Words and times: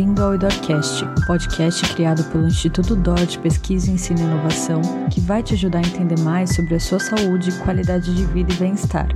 bem-vindo 0.00 0.22
ao 0.22 0.34
IDORcast, 0.34 1.04
podcast 1.26 1.94
criado 1.94 2.24
pelo 2.30 2.46
Instituto 2.46 2.96
DOR 2.96 3.26
de 3.26 3.38
Pesquisa, 3.38 3.90
Ensino 3.90 4.20
e 4.20 4.22
Inovação, 4.22 4.80
que 5.10 5.20
vai 5.20 5.42
te 5.42 5.52
ajudar 5.52 5.80
a 5.80 5.82
entender 5.82 6.18
mais 6.20 6.54
sobre 6.54 6.74
a 6.74 6.80
sua 6.80 6.98
saúde, 6.98 7.52
qualidade 7.58 8.14
de 8.14 8.24
vida 8.24 8.50
e 8.50 8.56
bem-estar. 8.56 9.08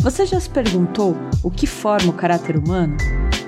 Você 0.00 0.26
já 0.26 0.38
se 0.38 0.50
perguntou 0.50 1.16
o 1.42 1.50
que 1.50 1.66
forma 1.66 2.10
o 2.10 2.12
caráter 2.12 2.58
humano? 2.58 2.94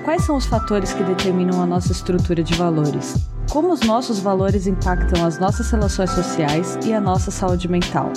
Quais 0.03 0.23
são 0.23 0.37
os 0.37 0.47
fatores 0.47 0.91
que 0.91 1.03
determinam 1.03 1.61
a 1.61 1.67
nossa 1.67 1.91
estrutura 1.91 2.41
de 2.41 2.55
valores? 2.55 3.15
Como 3.51 3.71
os 3.71 3.81
nossos 3.81 4.17
valores 4.17 4.65
impactam 4.65 5.23
as 5.23 5.37
nossas 5.37 5.69
relações 5.69 6.09
sociais 6.09 6.79
e 6.83 6.93
a 6.93 6.99
nossa 6.99 7.29
saúde 7.29 7.67
mental? 7.67 8.11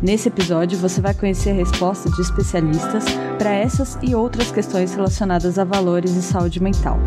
Nesse 0.00 0.28
episódio, 0.28 0.78
você 0.78 1.00
vai 1.00 1.12
conhecer 1.12 1.50
a 1.50 1.54
resposta 1.54 2.08
de 2.08 2.20
especialistas 2.20 3.04
para 3.36 3.50
essas 3.50 3.98
e 4.00 4.14
outras 4.14 4.52
questões 4.52 4.94
relacionadas 4.94 5.58
a 5.58 5.64
valores 5.64 6.14
e 6.14 6.22
saúde 6.22 6.62
mental. 6.62 7.00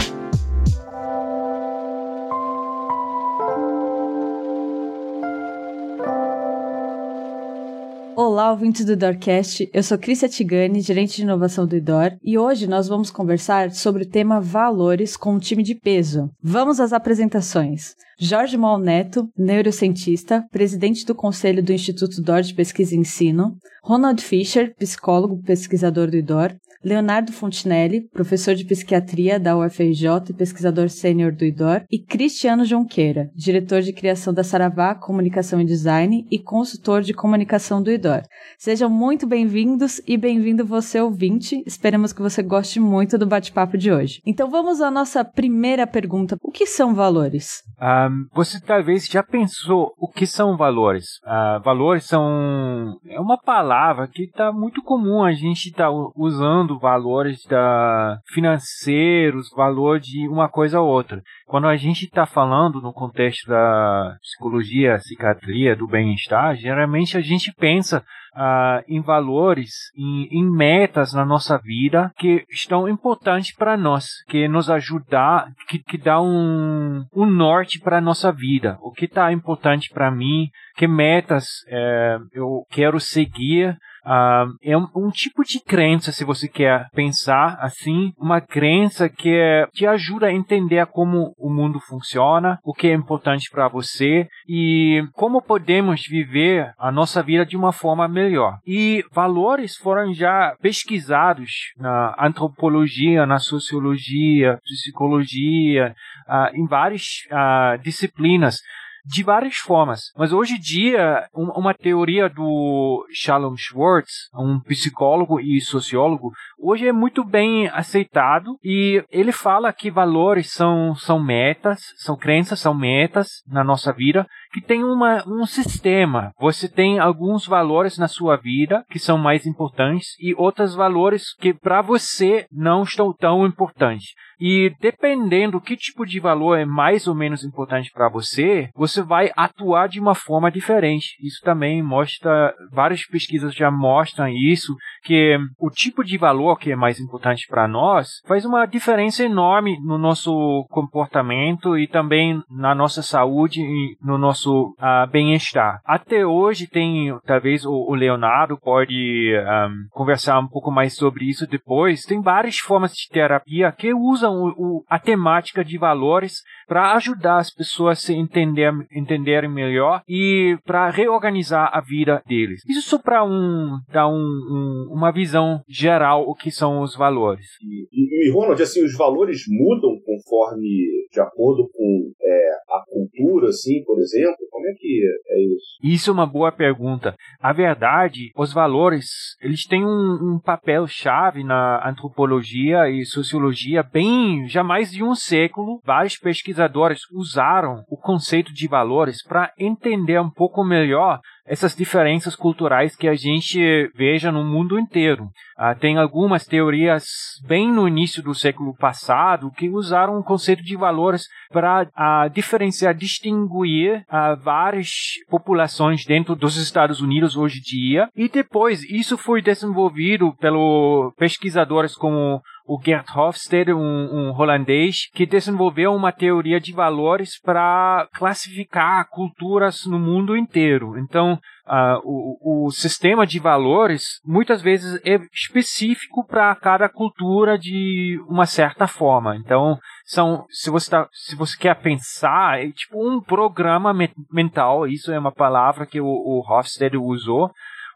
Olá, 8.40 8.52
ouvintes 8.52 8.86
do 8.86 8.94
Idorcast. 8.94 9.70
Eu 9.74 9.84
sou 9.84 9.98
Cris 9.98 10.22
Tigani, 10.30 10.80
gerente 10.80 11.18
de 11.18 11.24
inovação 11.24 11.68
do 11.68 11.76
Idor, 11.76 12.14
e 12.24 12.38
hoje 12.38 12.68
nós 12.68 12.88
vamos 12.88 13.12
conversar 13.12 13.72
sobre 13.72 14.04
o 14.04 14.10
tema 14.10 14.40
valores 14.40 15.18
com 15.18 15.34
um 15.34 15.40
time 15.40 15.62
de 15.62 15.76
peso. 15.76 16.30
Vamos 16.42 16.80
às 16.80 16.94
apresentações. 16.94 17.96
Jorge 18.18 18.56
Mal 18.56 18.80
Neto, 18.80 19.28
neurocientista, 19.38 20.46
presidente 20.54 21.06
do 21.06 21.14
Conselho 21.14 21.62
do 21.62 21.74
Instituto 21.74 22.22
DOR 22.22 22.42
de 22.42 22.54
Pesquisa 22.54 22.96
e 22.96 23.00
Ensino, 23.00 23.58
Ronald 23.84 24.24
Fischer, 24.24 24.74
psicólogo 24.78 25.44
pesquisador 25.44 26.10
do 26.10 26.16
IDOR, 26.16 26.56
Leonardo 26.84 27.34
Fontinelli, 27.34 28.08
professor 28.10 28.56
de 28.56 28.64
psiquiatria 28.64 29.38
da 29.38 29.58
UFRJ 29.58 30.30
e 30.30 30.34
pesquisador 30.34 30.90
sênior 30.90 31.34
do 31.34 31.44
IDOR, 31.44 31.84
e 31.92 32.00
Cristiano 32.00 32.64
Jonqueira, 32.64 33.30
diretor 33.36 33.82
de 33.82 33.92
criação 33.92 34.34
da 34.34 34.46
Saravá 34.46 34.96
Comunicação 34.96 35.60
e 35.60 35.66
Design 35.66 36.26
e 36.32 36.40
consultor 36.40 37.02
de 37.02 37.14
comunicação 37.14 37.84
do 37.84 37.92
IDOR. 37.92 38.22
Sejam 38.58 38.90
muito 38.90 39.28
bem-vindos 39.28 40.02
e 40.08 40.16
bem-vindo 40.16 40.66
você 40.66 41.02
ouvinte. 41.02 41.62
Esperamos 41.66 42.14
que 42.14 42.22
você 42.22 42.42
goste 42.42 42.80
muito 42.80 43.18
do 43.18 43.28
bate-papo 43.28 43.78
de 43.78 43.92
hoje. 43.92 44.22
Então 44.26 44.50
vamos 44.50 44.80
à 44.80 44.90
nossa 44.90 45.26
primeira 45.26 45.86
pergunta. 45.86 46.38
O 46.42 46.50
que 46.50 46.66
são 46.66 46.96
valores? 46.96 47.62
Um, 47.82 48.26
você 48.34 48.58
talvez 48.62 49.06
já 49.06 49.22
pensou 49.22 49.94
o 49.98 50.08
que 50.08 50.26
são 50.26 50.56
valores? 50.56 51.18
Uh, 51.26 51.62
valores 51.62 52.06
são 52.06 52.98
é 53.06 53.20
uma 53.20 53.38
palavra 53.38 54.08
que 54.08 54.24
está 54.24 54.52
muito 54.54 54.82
comum 54.82 55.24
a 55.24 55.34
gente 55.34 55.68
estar 55.68 55.90
tá 55.90 56.12
usando 56.16 56.69
valores 56.78 57.44
da 57.48 58.20
financeiros, 58.28 59.50
valor 59.56 60.00
de 60.00 60.28
uma 60.28 60.50
coisa 60.50 60.80
ou 60.80 60.88
outra. 60.88 61.22
Quando 61.48 61.68
a 61.68 61.78
gente 61.78 62.06
está 62.06 62.26
falando 62.26 62.82
no 62.82 62.94
contexto 62.94 63.48
da 63.48 64.18
psicologia, 64.22 64.98
psiquiatria, 64.98 65.76
do 65.76 65.88
bem-estar, 65.88 66.56
geralmente 66.56 67.18
a 67.18 67.22
gente 67.22 67.54
pensa 67.54 68.04
uh, 68.36 68.84
em 68.88 69.02
valores, 69.02 69.92
em, 69.96 70.28
em, 70.32 70.50
metas 70.50 71.14
na 71.14 71.26
nossa 71.26 71.58
vida 71.58 72.12
que 72.18 72.46
estão 72.50 72.88
importantes 72.88 73.56
para 73.56 73.78
nós, 73.78 74.06
que 74.28 74.48
nos 74.48 74.70
ajudar, 74.70 75.48
que, 75.68 75.80
que 75.80 75.98
dá 75.98 76.22
um, 76.22 77.06
um 77.16 77.26
norte 77.26 77.80
para 77.80 77.98
a 77.98 78.02
nossa 78.02 78.32
vida. 78.32 78.78
O 78.82 78.92
que 78.92 79.06
está 79.06 79.32
importante 79.32 79.90
para 79.94 80.12
mim, 80.12 80.50
que 80.76 80.88
metas 80.88 81.46
é, 81.68 82.18
eu 82.34 82.66
quero 82.70 83.00
seguir 83.00 83.78
Uh, 84.06 84.56
é 84.64 84.78
um, 84.78 84.88
um, 84.96 85.10
tipo 85.10 85.44
de 85.44 85.60
crença, 85.60 86.12
se 86.12 86.24
você 86.24 86.48
quer 86.48 86.88
pensar 86.94 87.58
assim, 87.60 88.12
uma 88.18 88.40
crença 88.42 89.10
que 89.10 89.30
é, 89.30 89.68
te 89.74 89.86
ajuda 89.86 90.28
a 90.28 90.34
entender 90.34 90.86
como 90.88 91.34
o 91.38 91.50
mundo 91.50 91.80
funciona, 91.80 92.58
o 92.64 92.74
que 92.74 92.88
é 92.88 92.94
importante 92.94 93.50
para 93.52 93.68
você 93.68 94.28
e 94.48 95.04
como 95.14 95.42
podemos 95.42 96.02
viver 96.08 96.72
a 96.78 96.92
nossa 96.92 97.22
vida 97.22 97.46
de 97.46 97.58
uma 97.58 97.72
forma 97.72 98.08
melhor. 98.08 98.58
E 98.66 99.04
valores 99.12 99.76
foram 99.76 100.14
já 100.14 100.56
pesquisados 100.62 101.52
na 101.78 102.16
antropologia, 102.20 103.26
na 103.26 103.40
sociologia, 103.40 104.58
psicologia, 104.64 105.94
uh, 106.28 106.56
em 106.56 106.66
várias 106.66 107.04
uh, 107.32 107.82
disciplinas 107.82 108.58
de 109.06 109.24
várias 109.24 109.56
formas. 109.56 110.12
Mas 110.18 110.32
hoje 110.32 110.56
em 110.56 110.60
dia, 110.60 111.28
uma 111.34 111.74
teoria 111.74 112.30
do 112.30 113.06
Shalom 113.12 113.56
Schwartz, 113.56 114.30
um 114.36 114.60
psicólogo 114.60 115.40
e 115.40 115.60
sociólogo, 115.62 116.32
hoje 116.58 116.88
é 116.88 116.92
muito 116.92 117.24
bem 117.24 117.68
aceitado 117.70 118.58
e 118.64 119.04
ele 119.10 119.32
fala 119.32 119.74
que 119.74 119.92
valores 119.92 120.52
são, 120.52 120.96
são 120.96 121.22
metas, 121.22 121.82
são 121.98 122.18
crenças, 122.18 122.60
são 122.60 122.74
metas 122.74 123.44
na 123.48 123.64
nossa 123.64 123.92
vida 123.94 124.28
que 124.52 124.62
tem 124.62 124.84
uma, 124.84 125.24
um 125.28 125.46
sistema. 125.46 126.32
Você 126.40 126.68
tem 126.68 127.00
alguns 127.00 127.46
valores 127.46 127.98
na 127.98 128.08
sua 128.08 128.36
vida 128.38 128.84
que 128.90 129.00
são 129.00 129.18
mais 129.18 129.46
importantes 129.46 130.16
e 130.20 130.34
outros 130.36 130.76
valores 130.76 131.34
que 131.36 131.54
para 131.54 131.82
você 131.82 132.46
não 132.52 132.84
estão 132.84 133.14
tão 133.14 133.46
importantes. 133.46 134.14
E 134.40 134.74
dependendo 134.80 135.60
que 135.60 135.76
tipo 135.76 136.06
de 136.06 136.20
valor 136.20 136.56
é 136.58 136.64
mais 136.64 137.08
ou 137.08 137.14
menos 137.14 137.44
importante 137.44 137.92
para 137.94 138.08
você, 138.08 138.70
você 138.74 139.02
vai 139.02 139.32
atuar 139.36 139.90
de 139.90 140.00
uma 140.00 140.16
forma 140.16 140.50
diferente. 140.50 141.18
Isso 141.22 141.42
também 141.44 141.84
mostra, 141.84 142.56
várias 142.72 143.06
pesquisas 143.06 143.54
já 143.54 143.70
mostram 143.70 144.30
isso, 144.30 144.74
que 145.04 145.38
o 145.60 145.70
tipo 145.70 146.06
de 146.06 146.18
valor 146.18 146.58
que 146.58 146.72
é 146.72 146.76
mais 146.76 147.02
importante 147.02 147.46
para 147.50 147.68
nós 147.68 148.22
faz 148.26 148.46
uma 148.46 148.66
diferença 148.66 149.24
enorme 149.24 149.78
no 149.84 149.98
nosso 149.98 150.66
comportamento 150.70 151.78
e 151.78 151.86
também 151.86 152.42
na 152.50 152.74
nossa 152.74 153.02
saúde 153.02 153.62
e 153.62 153.98
no 154.02 154.18
nosso 154.18 154.39
uh, 154.46 155.10
bem-estar. 155.12 155.82
Até 155.86 156.26
hoje 156.26 156.68
tem, 156.68 157.18
talvez 157.26 157.66
o, 157.66 157.94
Leonardo 157.94 158.58
pode 158.58 159.34
um, 159.36 159.88
conversar 159.92 160.40
um 160.40 160.48
pouco 160.48 160.72
mais 160.72 160.96
sobre 160.96 161.26
isso 161.26 161.48
depois. 161.48 162.04
Tem 162.04 162.22
várias 162.22 162.58
formas 162.58 162.94
de 162.94 163.10
terapia 163.10 163.72
que 163.72 163.94
usam 163.94 164.34
o, 164.34 164.50
o, 164.50 164.84
a 164.88 165.00
temática 165.00 165.64
de 165.64 165.78
valores 165.78 166.44
para 166.68 166.94
ajudar 166.94 167.38
as 167.38 167.54
pessoas 167.54 167.98
a 167.98 168.02
se 168.02 168.14
entender, 168.14 168.72
entenderem 168.96 169.50
melhor 169.50 170.02
e 170.08 170.58
para 170.64 170.90
reorganizar 170.90 171.72
a 171.74 171.82
vida 171.82 172.22
deles. 172.28 172.62
Isso 172.70 172.90
só 172.90 173.00
para 173.00 173.24
um, 173.24 173.80
dar 173.92 174.08
um, 174.08 174.14
um, 174.14 174.94
uma 174.94 175.12
visão 175.12 175.62
geral 175.68 176.24
o 176.28 176.36
que 176.36 176.52
são 176.52 176.82
os 176.82 176.96
valores. 176.96 177.46
E, 177.62 177.88
e, 177.92 178.30
e 178.30 178.32
Ronald, 178.32 178.62
assim, 178.62 178.84
os 178.84 178.96
valores 178.96 179.42
mudam 179.48 180.00
conforme 180.06 181.08
de 181.12 181.20
acordo 181.20 181.68
com 181.74 182.12
é, 182.22 182.49
cultura, 182.88 183.50
assim, 183.50 183.84
por 183.84 184.00
exemplo? 184.00 184.38
Como 184.50 184.68
é 184.68 184.74
que 184.78 185.02
é 185.30 185.42
isso? 185.56 185.66
Isso 185.84 186.10
é 186.10 186.14
uma 186.14 186.26
boa 186.26 186.52
pergunta. 186.52 187.16
A 187.40 187.54
verdade, 187.54 188.32
os 188.36 188.54
valores, 188.54 189.06
eles 189.42 189.66
têm 189.66 189.86
um, 189.86 190.36
um 190.36 190.40
papel 190.44 190.88
chave 190.88 191.44
na 191.44 191.88
antropologia 191.88 192.90
e 192.90 193.06
sociologia 193.06 193.84
bem 193.84 194.48
já 194.48 194.64
mais 194.64 194.92
de 194.92 195.04
um 195.04 195.16
século, 195.16 195.82
vários 195.86 196.18
pesquisadores 196.18 197.02
usaram 197.12 197.84
o 197.90 197.98
conceito 197.98 198.54
de 198.54 198.68
valores 198.68 199.24
para 199.24 199.52
entender 199.58 200.20
um 200.20 200.30
pouco 200.30 200.64
melhor 200.64 201.20
essas 201.50 201.76
diferenças 201.76 202.36
culturais 202.36 202.96
que 202.96 203.08
a 203.08 203.16
gente 203.16 203.92
veja 203.96 204.32
no 204.32 204.44
mundo 204.46 204.78
inteiro. 204.78 205.28
Ah, 205.58 205.74
tem 205.74 205.98
algumas 205.98 206.46
teorias 206.46 207.04
bem 207.48 207.72
no 207.72 207.88
início 207.88 208.22
do 208.22 208.36
século 208.36 208.76
passado 208.78 209.52
que 209.58 209.68
usaram 209.68 210.20
o 210.20 210.24
conceito 210.24 210.62
de 210.64 210.78
valores 210.78 211.24
para 211.52 211.90
ah, 211.96 212.28
diferenciar, 212.28 212.94
distinguir 212.94 214.06
ah, 214.08 214.36
várias 214.36 214.90
populações 215.28 216.06
dentro 216.06 216.36
dos 216.36 216.56
Estados 216.56 217.02
Unidos 217.02 217.36
hoje 217.36 217.58
em 217.58 217.62
dia. 217.62 218.10
E 218.16 218.30
depois 218.30 218.84
isso 218.84 219.18
foi 219.18 219.42
desenvolvido 219.42 220.32
pelos 220.36 221.12
pesquisadores 221.16 221.96
como 221.96 222.42
o 222.70 222.80
Gert 222.80 223.08
Hofstede, 223.18 223.74
um, 223.74 223.80
um, 223.80 224.32
holandês, 224.40 225.10
que 225.16 225.26
desenvolveu 225.26 225.92
uma 225.92 226.12
teoria 226.12 226.60
de 226.60 226.72
valores 226.72 227.32
para 227.42 228.08
classificar 228.14 229.10
culturas 229.10 229.88
no 229.88 229.98
mundo 229.98 230.38
inteiro. 230.38 230.96
Então, 231.00 231.34
uh, 231.66 232.00
o, 232.04 232.68
o 232.68 232.72
sistema 232.72 233.26
de 233.26 233.40
valores 233.40 234.20
muitas 234.24 234.62
vezes 234.62 235.02
é 235.04 235.20
específico 235.34 236.24
para 236.24 236.54
cada 236.54 236.88
cultura 236.88 237.58
de 237.58 238.22
uma 238.30 238.46
certa 238.46 238.86
forma. 238.86 239.36
Então, 239.36 239.80
são, 240.06 240.46
se 240.52 240.70
você, 240.70 240.92
tá, 240.92 241.10
se 241.12 241.36
você 241.36 241.58
quer 241.58 241.74
pensar, 241.82 242.64
é 242.64 242.70
tipo 242.70 243.04
um 243.04 243.20
programa 243.20 243.92
mental, 244.32 244.86
isso 244.86 245.12
é 245.12 245.18
uma 245.18 245.32
palavra 245.32 245.88
que 245.88 246.00
o, 246.00 246.06
o 246.06 246.44
Hofstede 246.48 246.98
usou, 246.98 247.50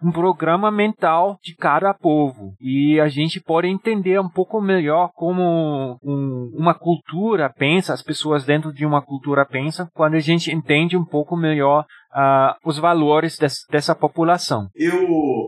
um 0.04 0.12
programa 0.12 0.70
mental 0.70 1.40
de 1.42 1.56
cada 1.56 1.94
povo. 1.94 2.54
E 2.60 3.00
a 3.00 3.08
gente 3.08 3.40
pode 3.40 3.68
entender 3.68 4.20
um 4.20 4.30
pouco 4.30 4.62
melhor 4.62 5.12
como 5.16 5.98
um, 6.04 6.33
uma 6.54 6.74
cultura 6.74 7.50
pensa, 7.50 7.94
as 7.94 8.02
pessoas 8.02 8.44
dentro 8.44 8.74
de 8.74 8.86
uma 8.86 9.02
cultura 9.02 9.46
pensam, 9.46 9.88
quando 9.94 10.16
a 10.16 10.20
gente 10.20 10.52
entende 10.52 10.98
um 10.98 11.06
pouco 11.06 11.36
melhor 11.36 11.86
uh, 12.14 12.56
os 12.66 12.78
valores 12.78 13.38
des, 13.38 13.66
dessa 13.70 13.96
população. 13.96 14.68
Eu 14.76 15.08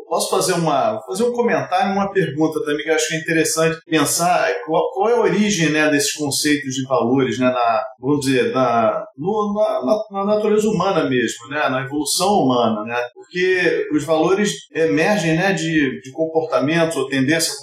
posso 0.10 0.30
fazer 0.30 0.54
uma 0.54 1.00
fazer 1.06 1.24
um 1.24 1.34
comentário, 1.34 1.94
uma 1.94 2.12
pergunta 2.12 2.60
também 2.64 2.84
que 2.84 2.90
eu 2.90 2.96
acho 2.96 3.14
é 3.14 3.18
interessante 3.18 3.80
pensar 3.86 4.54
qual, 4.66 4.92
qual 4.92 5.10
é 5.10 5.14
a 5.14 5.22
origem 5.22 5.70
né, 5.70 5.90
desses 5.90 6.14
conceitos 6.14 6.74
de 6.74 6.88
valores, 6.88 7.40
né, 7.40 7.48
na, 7.48 7.84
vamos 8.00 8.26
dizer, 8.26 8.54
na, 8.54 9.06
no, 9.18 9.54
na, 9.54 10.20
na, 10.20 10.36
natureza 10.36 10.68
humana 10.68 11.08
mesmo, 11.10 11.48
né, 11.50 11.70
na 11.70 11.82
evolução 11.82 12.30
humana, 12.40 12.84
né, 12.84 12.98
porque 13.14 13.88
os 13.94 14.04
valores 14.04 14.52
emergem 14.74 15.36
né, 15.36 15.54
de, 15.54 16.02
de 16.02 16.12
comportamentos 16.12 16.96
ou 16.98 17.08
tendências, 17.08 17.56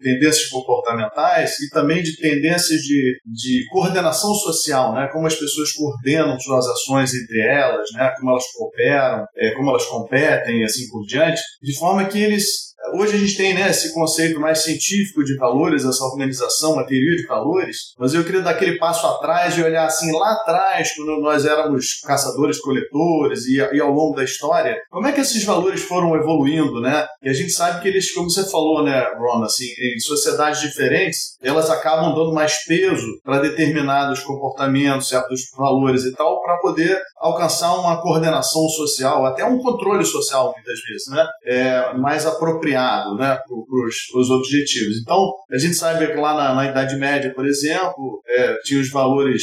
tendências 0.00 0.48
comportamentais 0.48 1.58
e 1.60 1.70
também 1.70 2.02
de 2.02 2.16
tendências 2.16 2.67
de, 2.76 3.20
de 3.26 3.66
coordenação 3.70 4.34
social, 4.34 4.94
né, 4.94 5.08
como 5.12 5.26
as 5.26 5.34
pessoas 5.34 5.72
coordenam 5.72 6.38
suas 6.38 6.66
ações 6.66 7.12
entre 7.14 7.40
elas, 7.40 7.88
né, 7.94 8.12
como 8.18 8.30
elas 8.30 8.44
cooperam, 8.56 9.24
é, 9.36 9.54
como 9.54 9.70
elas 9.70 9.84
competem 9.86 10.60
e 10.60 10.64
assim 10.64 10.88
por 10.90 11.04
diante, 11.06 11.40
de 11.62 11.78
forma 11.78 12.04
que 12.06 12.18
eles 12.18 12.67
Hoje 12.94 13.16
a 13.16 13.18
gente 13.18 13.36
tem 13.36 13.54
né, 13.54 13.68
esse 13.68 13.92
conceito 13.92 14.40
mais 14.40 14.62
científico 14.62 15.24
de 15.24 15.36
valores, 15.36 15.84
essa 15.84 16.04
organização, 16.04 16.78
a 16.78 16.86
teoria 16.86 17.16
de 17.16 17.26
valores, 17.26 17.92
mas 17.98 18.14
eu 18.14 18.24
queria 18.24 18.40
dar 18.40 18.50
aquele 18.50 18.78
passo 18.78 19.06
atrás 19.06 19.58
e 19.58 19.62
olhar 19.62 19.84
assim 19.84 20.12
lá 20.12 20.32
atrás, 20.32 20.94
quando 20.94 21.20
nós 21.20 21.44
éramos 21.44 22.00
caçadores-coletores 22.06 23.46
e, 23.46 23.56
e, 23.56 23.80
ao 23.80 23.90
longo 23.90 24.14
da 24.14 24.24
história, 24.24 24.76
como 24.90 25.06
é 25.06 25.12
que 25.12 25.20
esses 25.20 25.44
valores 25.44 25.82
foram 25.82 26.14
evoluindo, 26.14 26.80
né? 26.80 27.06
E 27.22 27.28
a 27.28 27.32
gente 27.32 27.50
sabe 27.50 27.82
que 27.82 27.88
eles, 27.88 28.12
como 28.12 28.30
você 28.30 28.48
falou, 28.48 28.84
né, 28.84 29.06
Ron, 29.18 29.42
assim, 29.42 29.66
em 29.66 29.98
sociedades 30.00 30.60
diferentes, 30.60 31.36
elas 31.42 31.70
acabam 31.70 32.14
dando 32.14 32.32
mais 32.32 32.64
peso 32.64 33.06
para 33.24 33.40
determinados 33.40 34.20
comportamentos, 34.20 35.08
certos 35.08 35.42
valores 35.56 36.04
e 36.04 36.12
tal, 36.12 36.40
para 36.42 36.58
poder 36.58 37.00
alcançar 37.20 37.74
uma 37.74 38.00
coordenação 38.00 38.68
social, 38.68 39.26
até 39.26 39.44
um 39.44 39.58
controle 39.58 40.04
social, 40.04 40.52
muitas 40.54 40.80
vezes, 40.80 41.08
né? 41.10 41.26
É, 41.44 41.94
mais 41.94 42.26
apropriado 42.26 43.14
né, 43.16 43.36
para 43.36 44.20
os 44.20 44.30
objetivos. 44.30 44.98
Então, 45.00 45.32
a 45.50 45.58
gente 45.58 45.74
sabe 45.74 46.06
que 46.06 46.14
lá 46.14 46.34
na, 46.34 46.54
na 46.54 46.66
Idade 46.66 46.96
Média, 46.96 47.32
por 47.34 47.46
exemplo, 47.46 48.22
é, 48.26 48.56
tinha 48.64 48.80
os 48.80 48.90
valores 48.90 49.42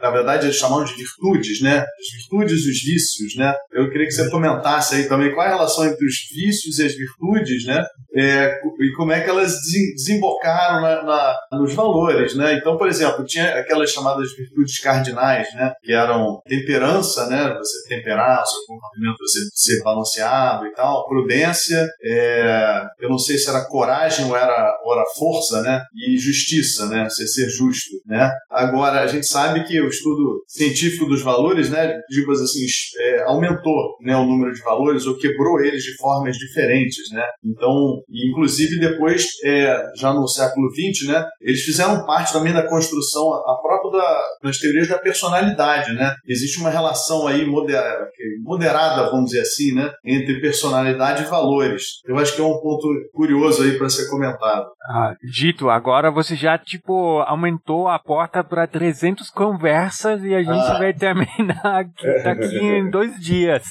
na 0.00 0.10
verdade 0.10 0.46
eles 0.46 0.56
chamavam 0.56 0.84
de 0.84 0.94
virtudes, 0.94 1.60
né? 1.60 1.78
As 1.78 2.18
virtudes 2.18 2.64
e 2.64 2.70
os 2.70 2.82
vícios, 2.82 3.36
né? 3.36 3.54
Eu 3.72 3.90
queria 3.90 4.06
que 4.06 4.12
você 4.12 4.30
comentasse 4.30 4.94
aí 4.94 5.08
também 5.08 5.32
qual 5.34 5.46
é 5.46 5.50
a 5.50 5.56
relação 5.56 5.84
entre 5.86 6.04
os 6.04 6.14
vícios 6.30 6.78
e 6.78 6.86
as 6.86 6.94
virtudes, 6.94 7.66
né? 7.66 7.84
É, 8.16 8.60
e 8.80 8.92
como 8.96 9.12
é 9.12 9.20
que 9.20 9.28
elas 9.28 9.60
desembocaram 9.94 10.80
na, 10.80 11.02
na, 11.02 11.36
nos 11.52 11.74
valores, 11.74 12.34
né? 12.34 12.54
Então, 12.54 12.76
por 12.76 12.88
exemplo, 12.88 13.24
tinha 13.24 13.58
aquelas 13.58 13.90
chamadas 13.90 14.34
virtudes 14.34 14.78
cardinais, 14.80 15.52
né? 15.54 15.72
Que 15.82 15.92
eram 15.92 16.40
temperança, 16.46 17.26
né? 17.28 17.54
Você 17.58 17.88
temperar 17.88 18.44
seu 18.46 18.60
comportamento, 18.66 19.18
você 19.18 19.40
ser 19.52 19.82
balanceado 19.82 20.66
e 20.66 20.72
tal, 20.72 21.06
prudência, 21.06 21.86
é, 22.02 22.84
eu 23.00 23.10
não 23.10 23.18
sei 23.18 23.36
se 23.36 23.48
era 23.48 23.66
coragem 23.66 24.24
ou 24.26 24.36
era, 24.36 24.78
ou 24.84 24.92
era 24.94 25.04
força, 25.18 25.62
né? 25.62 25.82
E 25.94 26.16
justiça, 26.16 26.86
né? 26.86 27.04
Você 27.08 27.26
ser 27.26 27.48
justo, 27.50 27.90
né? 28.06 28.30
Agora, 28.50 29.00
a 29.00 29.06
gente 29.06 29.26
sabe 29.26 29.65
que 29.66 29.80
o 29.80 29.88
estudo 29.88 30.42
científico 30.46 31.06
dos 31.06 31.22
valores, 31.22 31.70
né, 31.70 32.00
digamos 32.08 32.40
assim, 32.40 32.64
é, 32.98 33.22
aumentou 33.24 33.96
né, 34.00 34.16
o 34.16 34.24
número 34.24 34.52
de 34.52 34.62
valores 34.62 35.06
ou 35.06 35.16
quebrou 35.16 35.60
eles 35.60 35.82
de 35.82 35.96
formas 35.96 36.36
diferentes, 36.36 37.10
né? 37.12 37.24
Então, 37.44 38.02
inclusive 38.10 38.78
depois, 38.78 39.26
é, 39.44 39.76
já 39.96 40.12
no 40.12 40.26
século 40.26 40.68
XX, 40.70 41.08
né, 41.08 41.26
eles 41.40 41.62
fizeram 41.62 42.04
parte 42.04 42.32
também 42.32 42.52
da 42.52 42.66
construção, 42.66 43.32
a 43.34 43.58
própria 43.62 43.76
da, 43.90 44.22
das 44.42 44.58
teorias 44.58 44.88
da 44.88 44.98
personalidade, 44.98 45.92
né? 45.92 46.14
Existe 46.26 46.60
uma 46.60 46.70
relação 46.70 47.26
aí 47.26 47.46
moderada, 47.46 49.10
vamos 49.10 49.26
dizer 49.30 49.42
assim, 49.42 49.74
né, 49.74 49.92
entre 50.04 50.40
personalidade 50.40 51.22
e 51.22 51.26
valores. 51.26 52.00
Eu 52.06 52.16
acho 52.18 52.34
que 52.34 52.40
é 52.40 52.44
um 52.44 52.60
ponto 52.60 52.88
curioso 53.12 53.62
aí 53.62 53.76
para 53.78 53.88
ser 53.88 54.08
comentado. 54.08 54.66
Ah, 54.88 55.14
dito, 55.22 55.68
agora 55.68 56.10
você 56.10 56.36
já 56.36 56.56
tipo 56.58 57.20
aumentou 57.22 57.88
a 57.88 57.98
porta 57.98 58.44
para 58.44 58.66
300 58.66 59.30
conversas 59.56 60.22
e 60.22 60.34
a 60.34 60.42
gente 60.42 60.70
ah. 60.70 60.78
vai 60.78 60.92
terminar 60.92 61.64
aqui, 61.64 62.22
daqui 62.22 62.58
em 62.58 62.90
dois 62.90 63.18
dias. 63.18 63.64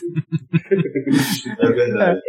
É 1.59 1.71
verdade. 1.71 2.19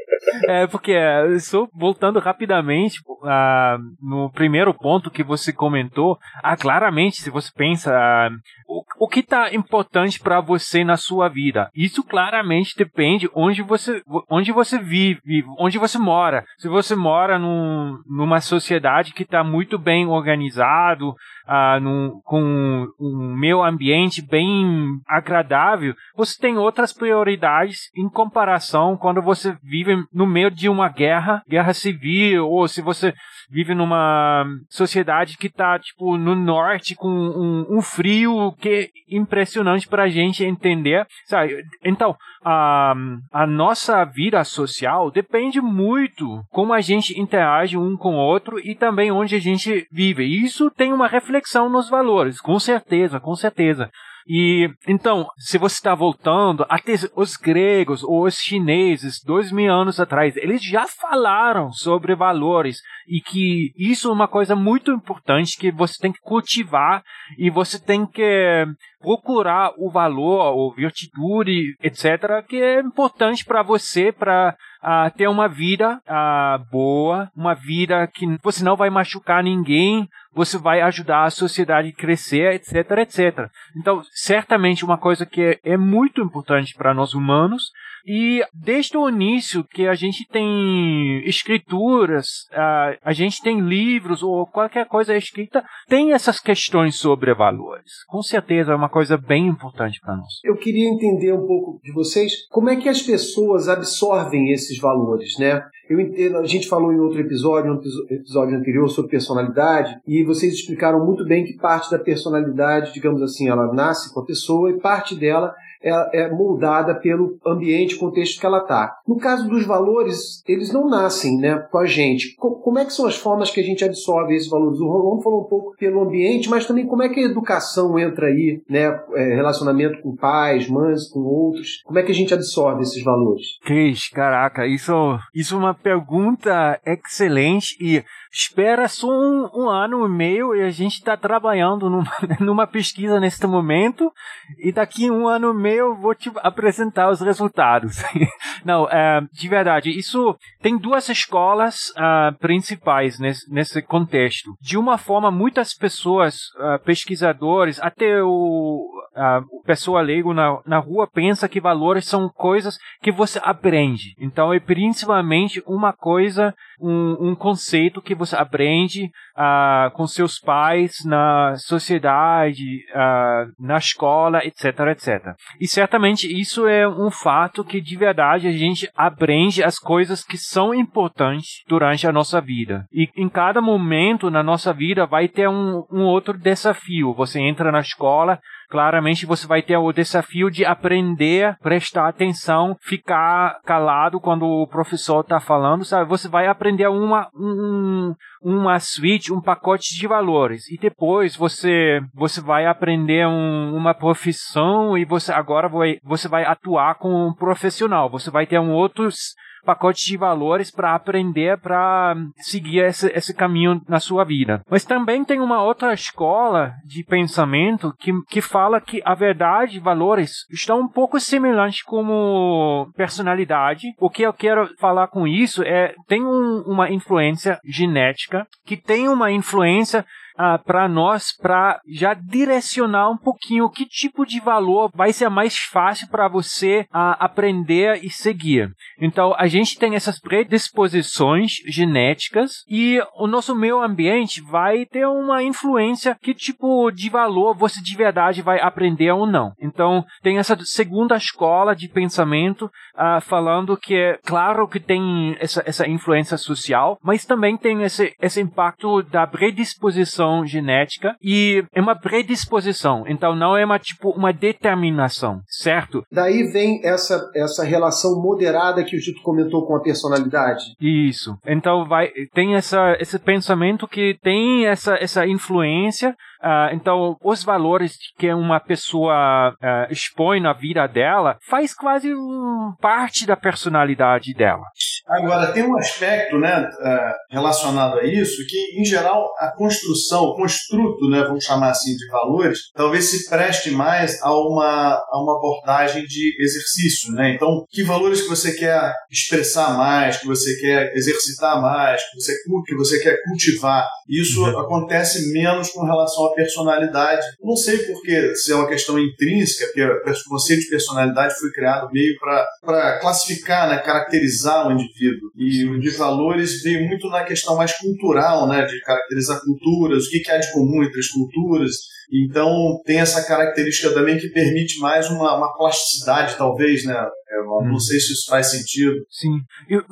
É, 0.48 0.62
é 0.62 0.66
porque, 0.66 0.94
só 1.40 1.66
voltando 1.74 2.18
rapidamente 2.18 3.00
uh, 3.08 3.78
no 4.00 4.30
primeiro 4.30 4.72
ponto 4.74 5.10
que 5.10 5.22
você 5.22 5.52
comentou, 5.52 6.18
ah, 6.42 6.56
claramente, 6.56 7.22
se 7.22 7.30
você 7.30 7.50
pensa 7.54 7.92
uh, 7.92 8.34
o, 8.68 8.82
o 9.00 9.08
que 9.08 9.20
está 9.20 9.54
importante 9.54 10.20
para 10.20 10.40
você 10.40 10.84
na 10.84 10.96
sua 10.96 11.28
vida, 11.28 11.70
isso 11.74 12.02
claramente 12.02 12.74
depende 12.76 13.28
onde 13.34 13.62
você, 13.62 14.02
onde 14.30 14.52
você 14.52 14.78
vive, 14.78 15.44
onde 15.58 15.78
você 15.78 15.98
mora. 15.98 16.44
Se 16.58 16.68
você 16.68 16.94
mora 16.94 17.38
num, 17.38 17.98
numa 18.06 18.40
sociedade 18.40 19.12
que 19.12 19.22
está 19.22 19.42
muito 19.42 19.78
bem 19.78 20.06
organizado, 20.06 21.14
uh, 21.46 21.80
num, 21.80 22.20
com 22.24 22.86
um 22.98 23.34
meio 23.36 23.62
ambiente 23.62 24.22
bem 24.22 25.00
agradável, 25.06 25.94
você 26.14 26.38
tem 26.38 26.56
outras 26.58 26.92
prioridades 26.92 27.90
em 27.96 28.08
comparação 28.08 28.96
quando 28.96 29.22
você 29.22 29.56
vive 29.62 29.96
no 30.12 30.26
meio 30.26 30.50
de 30.50 30.68
uma 30.68 30.88
guerra, 30.88 31.42
guerra 31.48 31.72
civil, 31.72 32.48
ou 32.48 32.66
se 32.68 32.82
você 32.82 33.14
vive 33.50 33.74
numa 33.74 34.44
sociedade 34.68 35.36
que 35.36 35.46
está 35.46 35.78
tipo 35.78 36.16
no 36.16 36.34
norte 36.34 36.94
com 36.94 37.08
um, 37.08 37.78
um 37.78 37.80
frio 37.80 38.52
que 38.58 38.68
é 38.68 38.88
impressionante 39.08 39.86
para 39.86 40.04
a 40.04 40.08
gente 40.08 40.44
entender, 40.44 41.06
sabe? 41.24 41.64
Então, 41.84 42.16
a, 42.48 42.94
a 43.32 43.44
nossa 43.44 44.04
vida 44.04 44.44
social 44.44 45.10
depende 45.10 45.60
muito 45.60 46.44
como 46.52 46.72
a 46.72 46.80
gente 46.80 47.20
interage 47.20 47.76
um 47.76 47.96
com 47.96 48.14
o 48.14 48.18
outro 48.18 48.60
e 48.60 48.72
também 48.76 49.10
onde 49.10 49.34
a 49.34 49.40
gente 49.40 49.84
vive. 49.90 50.24
E 50.24 50.44
isso 50.44 50.70
tem 50.70 50.92
uma 50.92 51.08
reflexão 51.08 51.68
nos 51.68 51.90
valores, 51.90 52.40
com 52.40 52.56
certeza, 52.60 53.18
com 53.18 53.34
certeza. 53.34 53.90
E 54.26 54.68
então, 54.88 55.28
se 55.38 55.56
você 55.56 55.76
está 55.76 55.94
voltando, 55.94 56.66
até 56.68 56.94
os 57.14 57.36
gregos 57.36 58.02
ou 58.02 58.24
os 58.24 58.34
chineses, 58.34 59.22
dois 59.24 59.52
mil 59.52 59.72
anos 59.72 60.00
atrás, 60.00 60.36
eles 60.36 60.62
já 60.64 60.86
falaram 60.86 61.70
sobre 61.70 62.14
valores 62.16 62.78
e 63.06 63.20
que 63.20 63.72
isso 63.78 64.08
é 64.08 64.12
uma 64.12 64.26
coisa 64.26 64.56
muito 64.56 64.90
importante 64.90 65.56
que 65.56 65.70
você 65.70 65.94
tem 66.00 66.12
que 66.12 66.20
cultivar 66.20 67.04
e 67.38 67.48
você 67.50 67.78
tem 67.78 68.04
que 68.04 68.66
procurar 69.00 69.72
o 69.78 69.88
valor 69.90 70.52
ou 70.54 70.74
virtude, 70.74 71.76
etc., 71.80 72.44
que 72.48 72.56
é 72.56 72.80
importante 72.80 73.44
para 73.44 73.62
você, 73.62 74.10
para 74.10 74.56
uh, 74.82 75.10
ter 75.16 75.28
uma 75.28 75.48
vida 75.48 76.00
uh, 76.06 76.64
boa, 76.70 77.30
uma 77.34 77.54
vida 77.54 78.06
que 78.06 78.26
você 78.42 78.64
não 78.64 78.76
vai 78.76 78.90
machucar 78.90 79.42
ninguém, 79.42 80.08
você 80.32 80.58
vai 80.58 80.80
ajudar 80.82 81.24
a 81.24 81.30
sociedade 81.30 81.88
a 81.88 81.92
crescer, 81.92 82.54
etc, 82.54 82.90
etc. 82.98 83.50
Então, 83.76 84.02
certamente 84.12 84.84
uma 84.84 84.98
coisa 84.98 85.24
que 85.24 85.58
é, 85.64 85.72
é 85.72 85.76
muito 85.76 86.20
importante 86.20 86.74
para 86.74 86.94
nós 86.94 87.14
humanos 87.14 87.72
e 88.06 88.42
desde 88.54 88.96
o 88.96 89.08
início 89.08 89.64
que 89.64 89.88
a 89.88 89.94
gente 89.94 90.26
tem 90.28 91.22
escrituras, 91.26 92.26
a, 92.52 92.96
a 93.04 93.12
gente 93.12 93.42
tem 93.42 93.60
livros 93.60 94.22
ou 94.22 94.46
qualquer 94.46 94.86
coisa 94.86 95.16
escrita, 95.16 95.64
tem 95.88 96.12
essas 96.12 96.38
questões 96.38 96.96
sobre 96.96 97.34
valores. 97.34 97.90
Com 98.06 98.22
certeza 98.22 98.72
é 98.72 98.76
uma 98.76 98.88
coisa 98.88 99.16
bem 99.16 99.48
importante 99.48 99.98
para 100.00 100.16
nós. 100.16 100.40
Eu 100.44 100.56
queria 100.56 100.88
entender 100.88 101.32
um 101.32 101.46
pouco 101.46 101.80
de 101.82 101.92
vocês 101.92 102.46
como 102.50 102.70
é 102.70 102.76
que 102.76 102.88
as 102.88 103.02
pessoas 103.02 103.68
absorvem 103.68 104.52
esses 104.52 104.78
valores, 104.78 105.36
né? 105.38 105.62
Eu 105.88 106.00
entendo, 106.00 106.38
a 106.38 106.46
gente 106.46 106.68
falou 106.68 106.92
em 106.92 106.98
outro 106.98 107.20
episódio, 107.20 107.72
um 107.72 107.80
episódio 108.10 108.56
anterior 108.56 108.88
sobre 108.88 109.10
personalidade, 109.10 109.96
e 110.06 110.24
vocês 110.24 110.52
explicaram 110.52 111.04
muito 111.04 111.24
bem 111.24 111.44
que 111.44 111.56
parte 111.56 111.90
da 111.90 111.98
personalidade, 111.98 112.92
digamos 112.92 113.22
assim, 113.22 113.48
ela 113.48 113.72
nasce 113.72 114.12
com 114.12 114.20
a 114.20 114.24
pessoa 114.24 114.70
e 114.70 114.80
parte 114.80 115.14
dela 115.14 115.54
é, 115.82 116.24
é 116.24 116.30
moldada 116.30 116.94
pelo 116.94 117.38
ambiente, 117.46 117.96
contexto 117.96 118.40
que 118.40 118.46
ela 118.46 118.58
está. 118.58 118.96
No 119.06 119.16
caso 119.16 119.48
dos 119.48 119.66
valores, 119.66 120.42
eles 120.46 120.72
não 120.72 120.88
nascem 120.88 121.36
né, 121.38 121.58
com 121.70 121.78
a 121.78 121.86
gente. 121.86 122.34
Como 122.36 122.78
é 122.78 122.84
que 122.84 122.92
são 122.92 123.06
as 123.06 123.16
formas 123.16 123.50
que 123.50 123.60
a 123.60 123.64
gente 123.64 123.84
absorve 123.84 124.34
esses 124.34 124.48
valores? 124.48 124.80
O 124.80 124.86
Rolando 124.86 125.22
falou 125.22 125.42
um 125.42 125.48
pouco 125.48 125.76
pelo 125.76 126.02
ambiente, 126.02 126.48
mas 126.48 126.66
também 126.66 126.86
como 126.86 127.02
é 127.02 127.08
que 127.08 127.20
a 127.20 127.24
educação 127.24 127.98
entra 127.98 128.26
aí, 128.26 128.60
né? 128.68 128.98
É, 129.14 129.34
relacionamento 129.34 130.02
com 130.02 130.16
pais, 130.16 130.68
mães, 130.68 131.08
com 131.08 131.20
outros. 131.20 131.82
Como 131.84 131.98
é 131.98 132.02
que 132.02 132.12
a 132.12 132.14
gente 132.14 132.34
absorve 132.34 132.82
esses 132.82 133.02
valores? 133.02 133.58
Cris, 133.64 134.08
caraca, 134.08 134.66
isso, 134.66 134.92
isso 135.34 135.54
é 135.54 135.58
uma 135.58 135.74
pergunta 135.74 136.80
excelente 136.84 137.76
e 137.80 138.02
espera 138.36 138.86
só 138.86 139.08
um, 139.08 139.48
um, 139.54 139.68
ano 139.70 140.04
e 140.04 140.08
meio 140.10 140.54
e 140.54 140.62
a 140.62 140.70
gente 140.70 140.94
está 140.94 141.16
trabalhando 141.16 141.88
numa, 141.88 142.12
numa, 142.40 142.66
pesquisa 142.66 143.18
neste 143.18 143.46
momento 143.46 144.12
e 144.58 144.70
daqui 144.70 145.10
um 145.10 145.26
ano 145.26 145.50
e 145.52 145.54
eu 145.74 145.96
vou 145.96 146.14
te 146.14 146.30
apresentar 146.36 147.10
os 147.10 147.20
resultados. 147.20 148.02
Não, 148.64 148.88
é, 148.88 149.20
de 149.32 149.48
verdade, 149.48 149.90
isso 149.90 150.36
tem 150.60 150.76
duas 150.76 151.08
escolas 151.08 151.90
uh, 151.90 152.36
principais 152.38 153.18
nesse, 153.18 153.50
nesse 153.52 153.82
contexto. 153.82 154.54
De 154.60 154.76
uma 154.76 154.98
forma, 154.98 155.30
muitas 155.30 155.74
pessoas, 155.74 156.36
uh, 156.56 156.82
pesquisadores, 156.84 157.80
até 157.80 158.22
o 158.22 158.95
a 159.16 159.42
pessoa 159.64 160.02
leigo 160.02 160.34
na, 160.34 160.60
na 160.66 160.78
rua 160.78 161.08
pensa 161.10 161.48
que 161.48 161.60
valores 161.60 162.06
são 162.06 162.28
coisas 162.28 162.78
que 163.00 163.10
você 163.10 163.40
aprende. 163.42 164.14
Então 164.18 164.52
é 164.52 164.60
principalmente 164.60 165.62
uma 165.66 165.92
coisa, 165.92 166.54
um, 166.80 167.30
um 167.30 167.34
conceito 167.34 168.02
que 168.02 168.14
você 168.14 168.36
aprende 168.36 169.10
uh, 169.36 169.90
com 169.92 170.06
seus 170.06 170.38
pais, 170.38 171.04
na 171.04 171.54
sociedade, 171.56 172.84
uh, 172.94 173.52
na 173.58 173.78
escola, 173.78 174.44
etc, 174.44 174.64
etc. 174.90 175.34
E 175.60 175.66
certamente 175.66 176.28
isso 176.28 176.66
é 176.66 176.86
um 176.86 177.10
fato 177.10 177.64
que 177.64 177.80
de 177.80 177.96
verdade 177.96 178.46
a 178.46 178.52
gente 178.52 178.88
aprende 178.94 179.64
as 179.64 179.78
coisas 179.78 180.22
que 180.22 180.36
são 180.36 180.74
importantes 180.74 181.62
durante 181.66 182.06
a 182.06 182.12
nossa 182.12 182.40
vida. 182.40 182.86
E 182.92 183.08
em 183.16 183.28
cada 183.28 183.60
momento 183.60 184.30
na 184.30 184.42
nossa 184.42 184.72
vida 184.72 185.06
vai 185.06 185.28
ter 185.28 185.48
um, 185.48 185.84
um 185.90 186.02
outro 186.02 186.36
desafio. 186.36 187.14
Você 187.14 187.40
entra 187.40 187.72
na 187.72 187.80
escola, 187.80 188.38
claramente 188.68 189.26
você 189.26 189.46
vai 189.46 189.62
ter 189.62 189.76
o 189.76 189.92
desafio 189.92 190.50
de 190.50 190.64
aprender, 190.64 191.56
prestar 191.60 192.08
atenção, 192.08 192.76
ficar 192.80 193.60
calado 193.64 194.20
quando 194.20 194.46
o 194.46 194.66
professor 194.66 195.20
está 195.20 195.40
falando, 195.40 195.84
sabe? 195.84 196.08
Você 196.08 196.28
vai 196.28 196.46
aprender 196.46 196.88
uma, 196.88 197.28
um, 197.34 198.14
uma 198.42 198.78
suite, 198.78 199.32
um 199.32 199.40
pacote 199.40 199.96
de 199.96 200.06
valores. 200.06 200.68
E 200.70 200.78
depois 200.78 201.36
você, 201.36 202.00
você 202.14 202.40
vai 202.40 202.66
aprender 202.66 203.26
um, 203.26 203.74
uma 203.74 203.94
profissão 203.94 204.96
e 204.96 205.04
você 205.04 205.32
agora 205.32 205.68
vai, 205.68 205.98
você 206.02 206.28
vai 206.28 206.44
atuar 206.44 206.96
como 206.96 207.26
um 207.26 207.34
profissional. 207.34 208.10
Você 208.10 208.30
vai 208.30 208.46
ter 208.46 208.58
um 208.58 208.72
outros 208.72 209.34
pacote 209.66 210.06
de 210.06 210.16
valores 210.16 210.70
para 210.70 210.94
aprender, 210.94 211.58
para 211.58 212.14
seguir 212.38 212.78
esse, 212.78 213.08
esse 213.08 213.34
caminho 213.34 213.82
na 213.88 214.00
sua 214.00 214.24
vida. 214.24 214.62
Mas 214.70 214.84
também 214.84 215.24
tem 215.24 215.40
uma 215.40 215.62
outra 215.62 215.92
escola 215.92 216.72
de 216.84 217.04
pensamento 217.04 217.92
que, 217.98 218.12
que 218.28 218.40
fala 218.40 218.80
que 218.80 219.02
a 219.04 219.14
verdade 219.14 219.76
e 219.76 219.80
valores 219.80 220.46
estão 220.50 220.80
um 220.80 220.88
pouco 220.88 221.18
semelhantes 221.18 221.82
como 221.82 222.88
personalidade. 222.96 223.88
O 223.98 224.08
que 224.08 224.22
eu 224.22 224.32
quero 224.32 224.68
falar 224.78 225.08
com 225.08 225.26
isso 225.26 225.62
é 225.62 225.94
tem 226.06 226.24
um, 226.24 226.62
uma 226.66 226.90
influência 226.90 227.58
genética 227.64 228.46
que 228.64 228.76
tem 228.76 229.08
uma 229.08 229.30
influência 229.30 230.04
ah, 230.36 230.58
para 230.58 230.88
nós 230.88 231.32
para 231.36 231.80
já 231.88 232.14
direcionar 232.14 233.10
um 233.10 233.16
pouquinho 233.16 233.70
que 233.70 233.86
tipo 233.86 234.24
de 234.24 234.40
valor 234.40 234.90
vai 234.94 235.12
ser 235.12 235.28
mais 235.28 235.56
fácil 235.56 236.08
para 236.08 236.28
você 236.28 236.86
ah, 236.92 237.16
aprender 237.24 238.04
e 238.04 238.10
seguir. 238.10 238.70
Então 239.00 239.34
a 239.38 239.46
gente 239.46 239.78
tem 239.78 239.94
essas 239.94 240.20
predisposições 240.20 241.54
genéticas 241.66 242.64
e 242.68 243.00
o 243.16 243.26
nosso 243.26 243.54
meio 243.54 243.82
ambiente 243.82 244.42
vai 244.42 244.84
ter 244.86 245.06
uma 245.06 245.42
influência 245.42 246.16
que 246.20 246.34
tipo 246.34 246.90
de 246.90 247.08
valor 247.08 247.56
você 247.56 247.80
de 247.80 247.96
verdade 247.96 248.42
vai 248.42 248.60
aprender 248.60 249.10
ou 249.12 249.26
não. 249.26 249.52
Então 249.60 250.04
tem 250.22 250.38
essa 250.38 250.56
segunda 250.64 251.16
escola 251.16 251.74
de 251.74 251.88
pensamento 251.88 252.70
ah, 252.94 253.20
falando 253.20 253.76
que 253.76 253.94
é 253.94 254.18
claro 254.24 254.68
que 254.68 254.80
tem 254.80 255.36
essa, 255.38 255.62
essa 255.66 255.88
influência 255.88 256.36
social, 256.36 256.98
mas 257.02 257.24
também 257.24 257.56
tem 257.56 257.82
esse, 257.82 258.14
esse 258.20 258.40
impacto 258.40 259.02
da 259.02 259.26
predisposição 259.26 260.25
genética 260.44 261.14
e 261.22 261.64
é 261.74 261.80
uma 261.80 261.98
predisposição. 261.98 263.04
Então 263.06 263.34
não 263.34 263.56
é 263.56 263.64
uma 263.64 263.78
tipo 263.78 264.10
uma 264.10 264.32
determinação, 264.32 265.40
certo? 265.48 266.02
Daí 266.10 266.44
vem 266.52 266.80
essa 266.84 267.30
essa 267.34 267.64
relação 267.64 268.20
moderada 268.20 268.84
que 268.84 268.96
o 268.96 269.00
Gito 269.00 269.22
comentou 269.22 269.66
com 269.66 269.76
a 269.76 269.80
personalidade. 269.80 270.64
Isso. 270.80 271.36
Então 271.46 271.86
vai 271.86 272.10
tem 272.34 272.54
essa 272.54 272.96
esse 273.00 273.18
pensamento 273.18 273.86
que 273.86 274.18
tem 274.22 274.66
essa 274.66 274.96
essa 274.96 275.26
influência 275.26 276.14
Uh, 276.46 276.72
então, 276.72 277.16
os 277.24 277.42
valores 277.42 277.96
que 278.16 278.32
uma 278.32 278.60
pessoa 278.60 279.50
uh, 279.50 279.92
expõe 279.92 280.40
na 280.40 280.52
vida 280.52 280.86
dela 280.86 281.36
faz 281.50 281.74
quase 281.74 282.14
um, 282.14 282.72
parte 282.80 283.26
da 283.26 283.36
personalidade 283.36 284.32
dela. 284.32 284.62
Agora, 285.08 285.52
tem 285.52 285.64
um 285.64 285.76
aspecto 285.76 286.38
né, 286.38 286.60
uh, 286.60 287.34
relacionado 287.34 287.98
a 287.98 288.04
isso 288.04 288.46
que, 288.48 288.80
em 288.80 288.84
geral, 288.84 289.24
a 289.40 289.50
construção, 289.56 290.22
o 290.22 290.36
construto, 290.36 291.10
né, 291.10 291.24
vamos 291.24 291.42
chamar 291.42 291.70
assim, 291.70 291.96
de 291.96 292.08
valores, 292.08 292.70
talvez 292.76 293.10
se 293.10 293.28
preste 293.28 293.72
mais 293.72 294.22
a 294.22 294.30
uma, 294.30 294.94
a 294.94 295.20
uma 295.20 295.36
abordagem 295.38 296.04
de 296.04 296.36
exercício. 296.40 297.12
Né? 297.12 297.34
Então, 297.34 297.64
que 297.70 297.82
valores 297.82 298.22
que 298.22 298.28
você 298.28 298.54
quer 298.54 298.92
expressar 299.10 299.76
mais, 299.76 300.18
que 300.18 300.26
você 300.26 300.56
quer 300.60 300.92
exercitar 300.94 301.60
mais, 301.60 302.00
que 302.02 302.20
você, 302.20 302.32
que 302.64 302.76
você 302.76 303.02
quer 303.02 303.16
cultivar. 303.24 303.88
Isso 304.08 304.44
uhum. 304.44 304.60
acontece 304.60 305.32
menos 305.32 305.70
com 305.70 305.84
relação 305.84 306.26
à 306.26 306.35
personalidade. 306.36 307.26
Não 307.42 307.56
sei 307.56 307.78
porque 307.78 308.34
se 308.36 308.52
é 308.52 308.54
uma 308.54 308.68
questão 308.68 308.98
intrínseca, 308.98 309.66
porque 309.66 309.82
o 309.82 310.30
conceito 310.30 310.60
de 310.60 310.70
personalidade 310.70 311.34
foi 311.38 311.50
criado 311.50 311.88
meio 311.90 312.14
para 312.62 312.98
classificar, 313.00 313.68
né, 313.68 313.78
caracterizar 313.78 314.68
o 314.68 314.72
indivíduo. 314.72 315.30
E 315.36 315.64
o 315.64 315.80
de 315.80 315.90
valores 315.90 316.62
veio 316.62 316.86
muito 316.86 317.08
na 317.08 317.24
questão 317.24 317.56
mais 317.56 317.76
cultural, 317.76 318.46
né, 318.48 318.64
de 318.64 318.80
caracterizar 318.82 319.40
culturas, 319.40 320.04
o 320.04 320.10
que, 320.10 320.20
que 320.20 320.30
há 320.30 320.38
de 320.38 320.52
comum 320.52 320.84
entre 320.84 321.00
as 321.00 321.08
culturas. 321.08 321.72
Então 322.12 322.80
tem 322.84 323.00
essa 323.00 323.26
característica 323.26 323.92
também 323.92 324.18
que 324.18 324.28
permite 324.28 324.78
mais 324.78 325.10
uma, 325.10 325.36
uma 325.36 325.56
plasticidade, 325.56 326.36
talvez, 326.36 326.84
né? 326.84 326.94
Eu 327.36 327.44
não 327.64 327.74
hum. 327.74 327.78
sei 327.78 327.98
se 327.98 328.12
isso 328.12 328.30
faz 328.30 328.50
sentido. 328.50 328.94
Sim. 329.10 329.40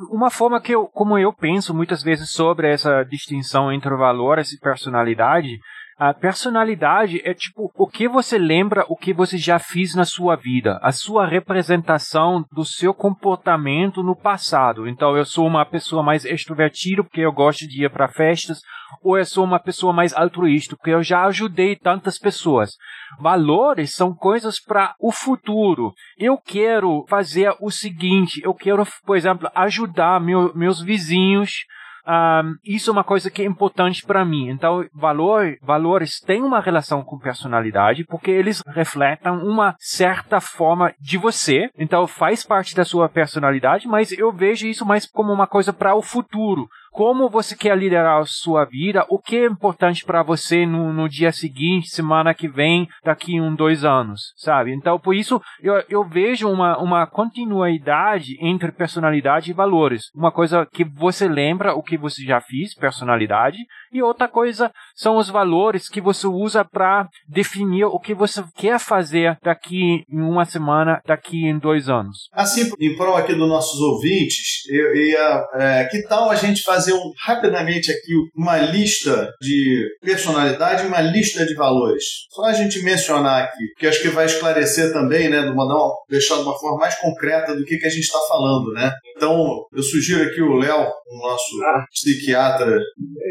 Uma 0.09 0.29
forma 0.29 0.61
que 0.61 0.73
eu, 0.73 0.87
como 0.87 1.17
eu 1.17 1.33
penso 1.33 1.73
muitas 1.73 2.01
vezes 2.01 2.31
sobre 2.31 2.71
essa 2.71 3.03
distinção 3.03 3.71
entre 3.71 3.89
valores 3.95 4.53
e 4.53 4.59
personalidade 4.59 5.49
a 5.97 6.13
personalidade 6.13 7.21
é 7.23 7.33
tipo 7.33 7.71
o 7.73 7.87
que 7.87 8.07
você 8.07 8.37
lembra, 8.37 8.85
o 8.89 8.97
que 8.97 9.13
você 9.13 9.37
já 9.37 9.57
fez 9.57 9.95
na 9.95 10.03
sua 10.03 10.35
vida, 10.35 10.77
a 10.81 10.91
sua 10.91 11.25
representação 11.25 12.43
do 12.51 12.65
seu 12.65 12.93
comportamento 12.93 14.03
no 14.03 14.15
passado. 14.15 14.87
Então, 14.87 15.15
eu 15.15 15.23
sou 15.23 15.47
uma 15.47 15.65
pessoa 15.65 16.03
mais 16.03 16.25
extrovertida 16.25 17.01
porque 17.01 17.21
eu 17.21 17.31
gosto 17.31 17.65
de 17.67 17.85
ir 17.85 17.89
para 17.89 18.09
festas, 18.09 18.59
ou 19.01 19.17
eu 19.17 19.25
sou 19.25 19.45
uma 19.45 19.59
pessoa 19.59 19.93
mais 19.93 20.13
altruísta 20.13 20.75
porque 20.75 20.91
eu 20.91 21.01
já 21.01 21.23
ajudei 21.25 21.77
tantas 21.77 22.19
pessoas. 22.19 22.71
Valores 23.17 23.95
são 23.95 24.13
coisas 24.13 24.59
para 24.59 24.95
o 24.99 25.13
futuro. 25.13 25.93
Eu 26.17 26.37
quero 26.37 27.05
fazer 27.07 27.55
o 27.61 27.71
seguinte, 27.71 28.41
eu 28.43 28.53
quero, 28.53 28.85
por 29.05 29.15
exemplo, 29.15 29.49
ajudar 29.55 30.19
meu, 30.19 30.53
meus 30.53 30.81
vizinhos 30.81 31.65
um, 32.07 32.55
isso 32.63 32.89
é 32.89 32.93
uma 32.93 33.03
coisa 33.03 33.29
que 33.29 33.41
é 33.41 33.45
importante 33.45 34.05
para 34.05 34.25
mim. 34.25 34.49
Então, 34.49 34.85
valor, 34.93 35.57
valores 35.61 36.19
têm 36.19 36.43
uma 36.43 36.59
relação 36.59 37.03
com 37.03 37.17
personalidade 37.17 38.05
porque 38.05 38.31
eles 38.31 38.61
refletem 38.67 39.31
uma 39.31 39.75
certa 39.79 40.39
forma 40.39 40.93
de 40.99 41.17
você. 41.17 41.69
Então, 41.77 42.07
faz 42.07 42.45
parte 42.45 42.75
da 42.75 42.85
sua 42.85 43.09
personalidade, 43.09 43.87
mas 43.87 44.11
eu 44.11 44.31
vejo 44.31 44.67
isso 44.67 44.85
mais 44.85 45.05
como 45.05 45.33
uma 45.33 45.47
coisa 45.47 45.73
para 45.73 45.95
o 45.95 46.01
futuro 46.01 46.67
como 46.95 47.29
você 47.29 47.57
quer 47.57 47.77
liderar 47.77 48.21
a 48.21 48.25
sua 48.25 48.63
vida, 48.63 49.05
o 49.09 49.19
que 49.19 49.35
é 49.35 49.45
importante 49.45 50.05
para 50.05 50.23
você 50.23 50.65
no, 50.65 50.93
no, 50.93 51.09
dia 51.09 51.29
seguinte, 51.33 51.89
semana 51.89 52.33
que 52.33 52.47
vem, 52.47 52.87
daqui 53.03 53.39
um, 53.39 53.53
dois 53.53 53.83
anos, 53.83 54.33
sabe? 54.37 54.73
Então, 54.73 54.97
por 54.97 55.13
isso, 55.13 55.41
eu, 55.61 55.83
eu 55.89 56.05
vejo 56.05 56.49
uma, 56.49 56.77
uma 56.77 57.05
continuidade 57.05 58.37
entre 58.39 58.71
personalidade 58.71 59.51
e 59.51 59.53
valores. 59.53 60.03
Uma 60.15 60.31
coisa 60.31 60.65
que 60.65 60.85
você 60.85 61.27
lembra 61.27 61.75
o 61.75 61.83
que 61.83 61.97
você 61.97 62.23
já 62.23 62.39
fez, 62.39 62.73
personalidade, 62.73 63.57
e 63.95 64.01
outra 64.01 64.27
coisa 64.27 64.71
são 64.93 65.15
os 65.15 65.29
valores 65.29 65.87
que 65.87 66.01
você 66.01 66.27
usa 66.27 66.65
para 66.65 67.07
definir 67.29 67.85
o 67.85 67.97
que 67.97 68.13
você 68.13 68.43
quer 68.57 68.77
fazer 68.77 69.37
daqui 69.41 70.03
em 70.09 70.21
uma 70.21 70.43
semana, 70.43 71.01
daqui 71.05 71.45
em 71.45 71.57
dois 71.57 71.87
anos. 71.87 72.27
Assim, 72.33 72.69
em 72.77 72.95
prol 72.97 73.15
aqui 73.15 73.33
dos 73.33 73.47
nossos 73.47 73.79
ouvintes, 73.79 74.69
eu 74.69 74.95
ia, 74.95 75.43
é, 75.55 75.85
que 75.85 76.01
tal 76.09 76.29
a 76.29 76.35
gente 76.35 76.61
fazer 76.63 76.91
um, 76.91 77.11
rapidamente 77.25 77.89
aqui 77.89 78.13
uma 78.35 78.57
lista 78.57 79.31
de 79.41 79.87
personalidade 80.01 80.83
e 80.83 80.87
uma 80.87 80.99
lista 80.99 81.45
de 81.45 81.55
valores. 81.55 82.03
Só 82.31 82.43
a 82.43 82.53
gente 82.53 82.83
mencionar 82.83 83.45
aqui, 83.45 83.63
que 83.77 83.87
acho 83.87 84.01
que 84.01 84.09
vai 84.09 84.25
esclarecer 84.25 84.91
também, 84.91 85.29
né, 85.29 85.41
de 85.41 85.51
uma, 85.51 85.65
deixar 86.09 86.35
de 86.35 86.41
uma 86.41 86.59
forma 86.59 86.79
mais 86.79 86.95
concreta 86.95 87.55
do 87.55 87.63
que, 87.63 87.77
que 87.77 87.85
a 87.85 87.89
gente 87.89 88.03
está 88.03 88.19
falando, 88.27 88.73
né? 88.73 88.91
Então, 89.15 89.65
eu 89.73 89.81
sugiro 89.81 90.23
aqui 90.23 90.41
o 90.41 90.57
Léo, 90.57 90.85
o 91.07 91.17
nosso 91.21 91.63
ah. 91.63 91.85
psiquiatra 91.89 92.77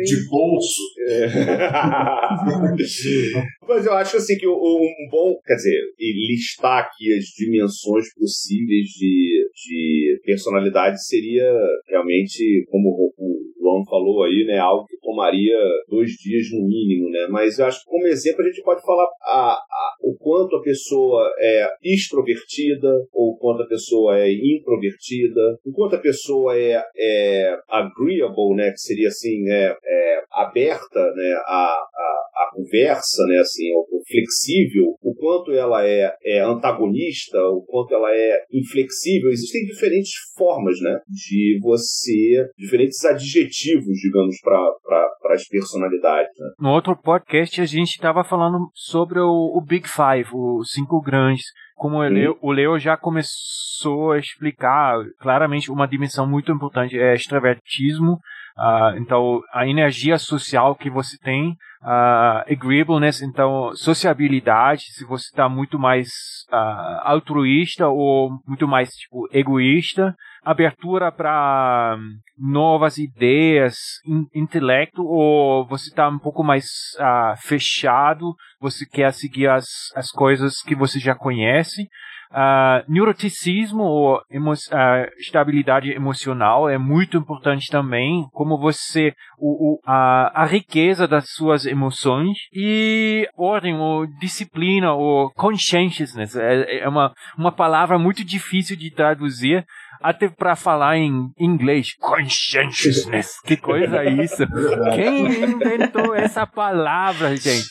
de 0.04 0.26
bolso. 0.54 0.80
É. 1.08 1.26
Mas 3.66 3.86
eu 3.86 3.94
acho 3.94 4.16
assim 4.16 4.36
que 4.36 4.46
um 4.46 5.08
bom, 5.10 5.34
quer 5.44 5.54
dizer, 5.54 5.80
listar 5.98 6.84
aqui 6.84 7.12
as 7.16 7.24
dimensões 7.36 8.12
possíveis 8.14 8.86
de, 8.88 9.48
de 9.54 10.20
personalidade 10.24 11.04
seria 11.04 11.52
realmente, 11.88 12.64
como 12.68 13.12
o 13.18 13.42
Ron 13.62 13.84
falou 13.84 14.22
aí, 14.24 14.44
né, 14.46 14.58
algo 14.58 14.86
tomaria 15.14 15.56
dois 15.88 16.10
dias 16.10 16.50
no 16.52 16.66
mínimo, 16.66 17.08
né? 17.10 17.28
Mas 17.30 17.58
eu 17.58 17.66
acho 17.66 17.80
que 17.80 17.90
como 17.90 18.06
exemplo 18.06 18.42
a 18.42 18.48
gente 18.48 18.62
pode 18.62 18.82
falar 18.82 19.06
a, 19.22 19.52
a, 19.52 19.94
o 20.02 20.14
quanto 20.18 20.56
a 20.56 20.62
pessoa 20.62 21.30
é 21.38 21.68
extrovertida 21.82 22.88
ou 23.12 23.36
quanto 23.38 23.62
a 23.62 23.66
pessoa 23.66 24.18
é 24.18 24.30
introvertida, 24.32 25.58
o 25.64 25.72
quanto 25.72 25.96
a 25.96 26.00
pessoa 26.00 26.58
é, 26.58 26.82
é 26.96 27.56
agreeable, 27.68 28.56
né? 28.56 28.70
Que 28.72 28.80
seria 28.80 29.08
assim, 29.08 29.48
é, 29.48 29.76
é 29.84 30.22
aberta, 30.32 31.00
né? 31.14 31.34
A, 31.46 31.74
a, 31.74 32.24
a 32.34 32.50
conversa, 32.54 33.24
né? 33.28 33.38
Assim, 33.38 33.72
ou 33.74 34.02
flexível, 34.06 34.96
o 35.02 35.14
quanto 35.14 35.52
ela 35.52 35.86
é, 35.86 36.12
é 36.24 36.40
antagonista, 36.40 37.38
o 37.48 37.62
quanto 37.62 37.94
ela 37.94 38.14
é 38.14 38.44
inflexível. 38.52 39.30
Existem 39.30 39.64
diferentes 39.64 40.12
formas, 40.36 40.78
né? 40.80 40.98
De 41.08 41.58
você, 41.62 42.46
diferentes 42.58 43.04
adjetivos, 43.04 43.98
digamos, 43.98 44.36
para 44.40 45.03
as 45.30 45.46
personalidades. 45.48 46.30
Né? 46.38 46.50
No 46.58 46.70
outro 46.70 46.96
podcast 46.96 47.60
a 47.60 47.66
gente 47.66 47.90
estava 47.90 48.24
falando 48.24 48.68
sobre 48.74 49.18
o, 49.20 49.52
o, 49.56 49.60
Big 49.60 49.88
Five, 49.88 50.28
os 50.32 50.70
cinco 50.70 51.00
grandes. 51.00 51.44
Como 51.76 51.96
o 51.96 52.08
Leo, 52.08 52.38
o 52.40 52.52
Leo 52.52 52.78
já 52.78 52.96
começou 52.96 54.12
a 54.12 54.18
explicar 54.18 54.96
claramente 55.18 55.72
uma 55.72 55.88
dimensão 55.88 56.26
muito 56.26 56.52
importante 56.52 56.98
é 56.98 57.14
extravertismo. 57.14 58.18
Uh, 58.56 58.96
então, 58.98 59.40
a 59.52 59.66
energia 59.66 60.16
social 60.16 60.76
que 60.76 60.88
você 60.88 61.18
tem, 61.18 61.56
uh, 61.82 62.44
agreeableness, 62.48 63.20
então, 63.20 63.74
sociabilidade, 63.74 64.84
se 64.92 65.04
você 65.04 65.24
está 65.26 65.48
muito 65.48 65.76
mais 65.76 66.08
uh, 66.52 67.00
altruísta 67.02 67.88
ou 67.88 68.30
muito 68.46 68.68
mais 68.68 68.90
tipo, 68.90 69.28
egoísta, 69.32 70.14
abertura 70.44 71.10
para 71.10 71.96
novas 72.38 72.98
ideias, 72.98 73.76
in, 74.06 74.26
intelecto, 74.34 75.02
ou 75.04 75.66
você 75.66 75.88
está 75.88 76.08
um 76.08 76.18
pouco 76.18 76.42
mais 76.42 76.66
uh, 76.98 77.36
fechado, 77.38 78.34
você 78.60 78.84
quer 78.86 79.12
seguir 79.12 79.48
as, 79.48 79.66
as 79.94 80.10
coisas 80.10 80.60
que 80.62 80.74
você 80.74 80.98
já 80.98 81.14
conhece. 81.14 81.88
Uh, 82.34 82.82
neuroticismo 82.88 83.84
ou 83.84 84.20
emo 84.28 84.52
uh, 84.54 85.20
estabilidade 85.20 85.92
emocional 85.92 86.68
é 86.68 86.76
muito 86.76 87.16
importante 87.16 87.68
também, 87.70 88.26
como 88.32 88.58
você, 88.58 89.14
o, 89.38 89.74
o, 89.74 89.80
a, 89.86 90.42
a 90.42 90.44
riqueza 90.44 91.06
das 91.06 91.26
suas 91.28 91.64
emoções 91.64 92.36
e 92.52 93.28
ordem 93.36 93.76
ou 93.78 94.04
disciplina 94.18 94.92
ou 94.94 95.30
conscientiousness, 95.30 96.34
é, 96.34 96.80
é 96.80 96.88
uma, 96.88 97.12
uma 97.38 97.52
palavra 97.52 98.00
muito 98.00 98.24
difícil 98.24 98.76
de 98.76 98.90
traduzir, 98.90 99.64
até 100.04 100.28
para 100.28 100.54
falar 100.54 100.98
em 100.98 101.30
inglês, 101.38 101.94
conscientiousness. 101.98 103.40
Que 103.40 103.56
coisa 103.56 104.04
é 104.04 104.10
isso? 104.10 104.44
Quem 104.94 105.44
inventou 105.44 106.14
essa 106.14 106.46
palavra, 106.46 107.34
gente? 107.34 107.64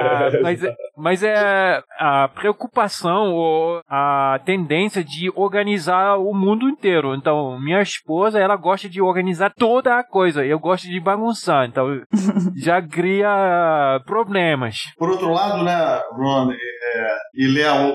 Ah, 0.00 0.30
mas, 0.42 0.60
mas 0.96 1.22
é 1.22 1.80
a 1.96 2.26
preocupação 2.26 3.32
ou 3.32 3.80
a 3.88 4.40
tendência 4.44 5.04
de 5.04 5.30
organizar 5.36 6.16
o 6.16 6.34
mundo 6.34 6.68
inteiro. 6.68 7.14
Então, 7.14 7.56
minha 7.60 7.80
esposa, 7.80 8.40
ela 8.40 8.56
gosta 8.56 8.88
de 8.88 9.00
organizar 9.00 9.52
toda 9.56 9.96
a 9.96 10.02
coisa. 10.02 10.44
Eu 10.44 10.58
gosto 10.58 10.88
de 10.88 10.98
bagunçar. 10.98 11.68
Então, 11.68 11.86
já 12.56 12.82
cria 12.82 14.02
problemas. 14.04 14.76
Por 14.98 15.10
outro 15.10 15.30
lado, 15.32 15.62
né, 15.62 16.00
Ron 16.16 16.50
é, 16.50 17.16
e 17.34 17.46
Léo, 17.46 17.94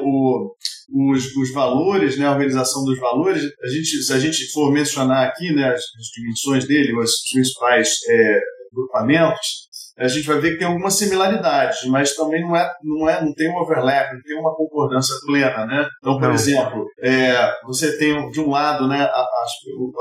os, 0.94 1.36
os 1.36 1.54
valores, 1.54 2.18
né, 2.18 2.28
a 2.28 2.32
organização 2.32 2.84
dos 2.84 3.00
valores, 3.00 3.44
a 3.44 3.68
gente, 3.68 3.81
se 3.86 4.14
a 4.14 4.20
gente 4.20 4.52
for 4.52 4.72
mencionar 4.72 5.28
aqui 5.28 5.54
né, 5.54 5.70
as, 5.70 5.82
as 6.00 6.08
dimensões 6.16 6.68
dele, 6.68 6.98
os 6.98 7.12
principais 7.32 7.90
é, 8.10 8.40
grupamentos, 8.74 9.68
a 10.02 10.08
gente 10.08 10.28
vai 10.28 10.40
ver 10.40 10.52
que 10.52 10.58
tem 10.58 10.68
algumas 10.68 10.96
similaridades, 10.96 11.86
mas 11.88 12.16
também 12.16 12.42
não 12.42 12.56
é, 12.56 12.72
não 12.84 13.10
é, 13.10 13.24
não 13.24 13.34
tem 13.34 13.50
um 13.50 13.58
overlap, 13.58 14.14
não 14.14 14.22
tem 14.22 14.38
uma 14.38 14.56
concordância 14.56 15.16
plena, 15.26 15.66
né? 15.66 15.88
Então, 16.00 16.18
por 16.18 16.28
não. 16.28 16.34
exemplo, 16.34 16.86
é, 17.02 17.52
você 17.66 17.98
tem 17.98 18.30
de 18.30 18.40
um 18.40 18.50
lado, 18.50 18.88
né, 18.88 19.02
a, 19.02 19.20
a, 19.20 19.46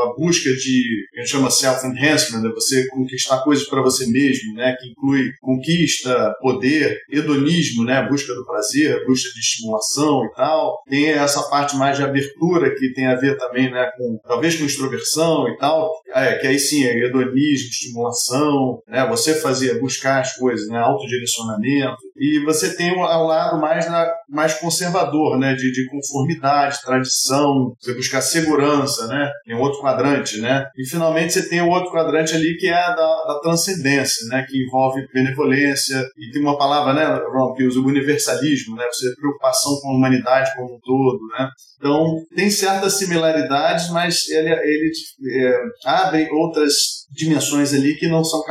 a 0.03 0.15
busca 0.17 0.51
de, 0.51 1.07
a 1.17 1.21
gente 1.21 1.31
chama 1.31 1.51
self-enhancement, 1.51 2.43
né, 2.43 2.51
você 2.55 2.87
conquistar 2.89 3.43
coisas 3.43 3.69
para 3.69 3.83
você 3.83 4.07
mesmo, 4.07 4.55
né, 4.55 4.75
que 4.79 4.91
inclui 4.91 5.31
conquista, 5.41 6.35
poder, 6.41 6.99
hedonismo, 7.11 7.85
né, 7.85 8.07
busca 8.09 8.35
do 8.35 8.45
prazer, 8.45 9.05
busca 9.07 9.31
de 9.33 9.41
estimulação 9.41 10.25
e 10.25 10.35
tal. 10.35 10.83
Tem 10.89 11.11
essa 11.11 11.43
parte 11.49 11.77
mais 11.77 11.97
de 11.97 12.05
abertura 12.05 12.75
que 12.75 12.93
tem 12.93 13.07
a 13.07 13.17
ver 13.17 13.37
também, 13.37 13.71
né, 13.71 13.91
com 13.97 14.19
talvez 14.27 14.57
com 14.57 14.65
extroversão 14.65 15.49
e 15.49 15.57
tal, 15.59 15.91
é, 16.15 16.39
que 16.39 16.47
aí 16.47 16.59
sim 16.59 16.85
é 16.85 16.97
hedonismo, 16.97 17.69
estimulação, 17.69 18.83
né, 18.87 19.07
você 19.09 19.35
fazer 19.35 19.81
buscar 19.81 20.21
as 20.21 20.37
coisas, 20.37 20.69
né? 20.69 20.79
autodirecionamento. 20.79 21.99
E 22.21 22.45
você 22.45 22.77
tem 22.77 22.93
o 22.93 23.01
lado 23.01 23.59
mais, 23.59 23.87
mais 24.29 24.55
conservador, 24.55 25.39
né? 25.39 25.55
De, 25.55 25.73
de 25.73 25.89
conformidade, 25.89 26.83
tradição, 26.83 27.75
você 27.81 27.95
buscar 27.95 28.21
segurança, 28.21 29.07
né? 29.07 29.31
Um 29.49 29.61
outro 29.61 29.81
quadrante, 29.81 30.39
né? 30.39 30.67
E 30.77 30.87
finalmente 30.87 31.33
você 31.33 31.49
tem 31.49 31.63
o 31.63 31.69
outro 31.69 31.91
quadrante 31.91 32.35
ali 32.35 32.59
que 32.59 32.69
é 32.69 32.75
a 32.75 32.91
da, 32.91 33.25
da 33.25 33.41
transcendência, 33.43 34.29
né? 34.29 34.45
Que 34.47 34.63
envolve 34.63 35.07
benevolência 35.15 36.05
e 36.19 36.31
tem 36.31 36.43
uma 36.43 36.59
palavra, 36.59 36.93
né, 36.93 37.07
Ron, 37.33 37.55
que 37.55 37.65
usa 37.65 37.81
o 37.81 37.87
universalismo, 37.87 38.77
né? 38.77 38.85
Você 38.93 39.15
preocupação 39.15 39.81
com 39.81 39.89
a 39.89 39.95
humanidade 39.95 40.55
como 40.57 40.75
um 40.75 40.81
todo, 40.81 41.21
né? 41.39 41.49
Então, 41.79 42.23
tem 42.37 42.51
certas 42.51 42.99
similaridades, 42.99 43.89
mas 43.91 44.29
ele, 44.29 44.51
ele 44.51 44.93
é, 45.35 45.61
abre 45.87 46.29
outras 46.31 47.00
dimensões 47.11 47.75
ali 47.75 47.97
que 47.97 48.09
não 48.09 48.25
são 48.25 48.43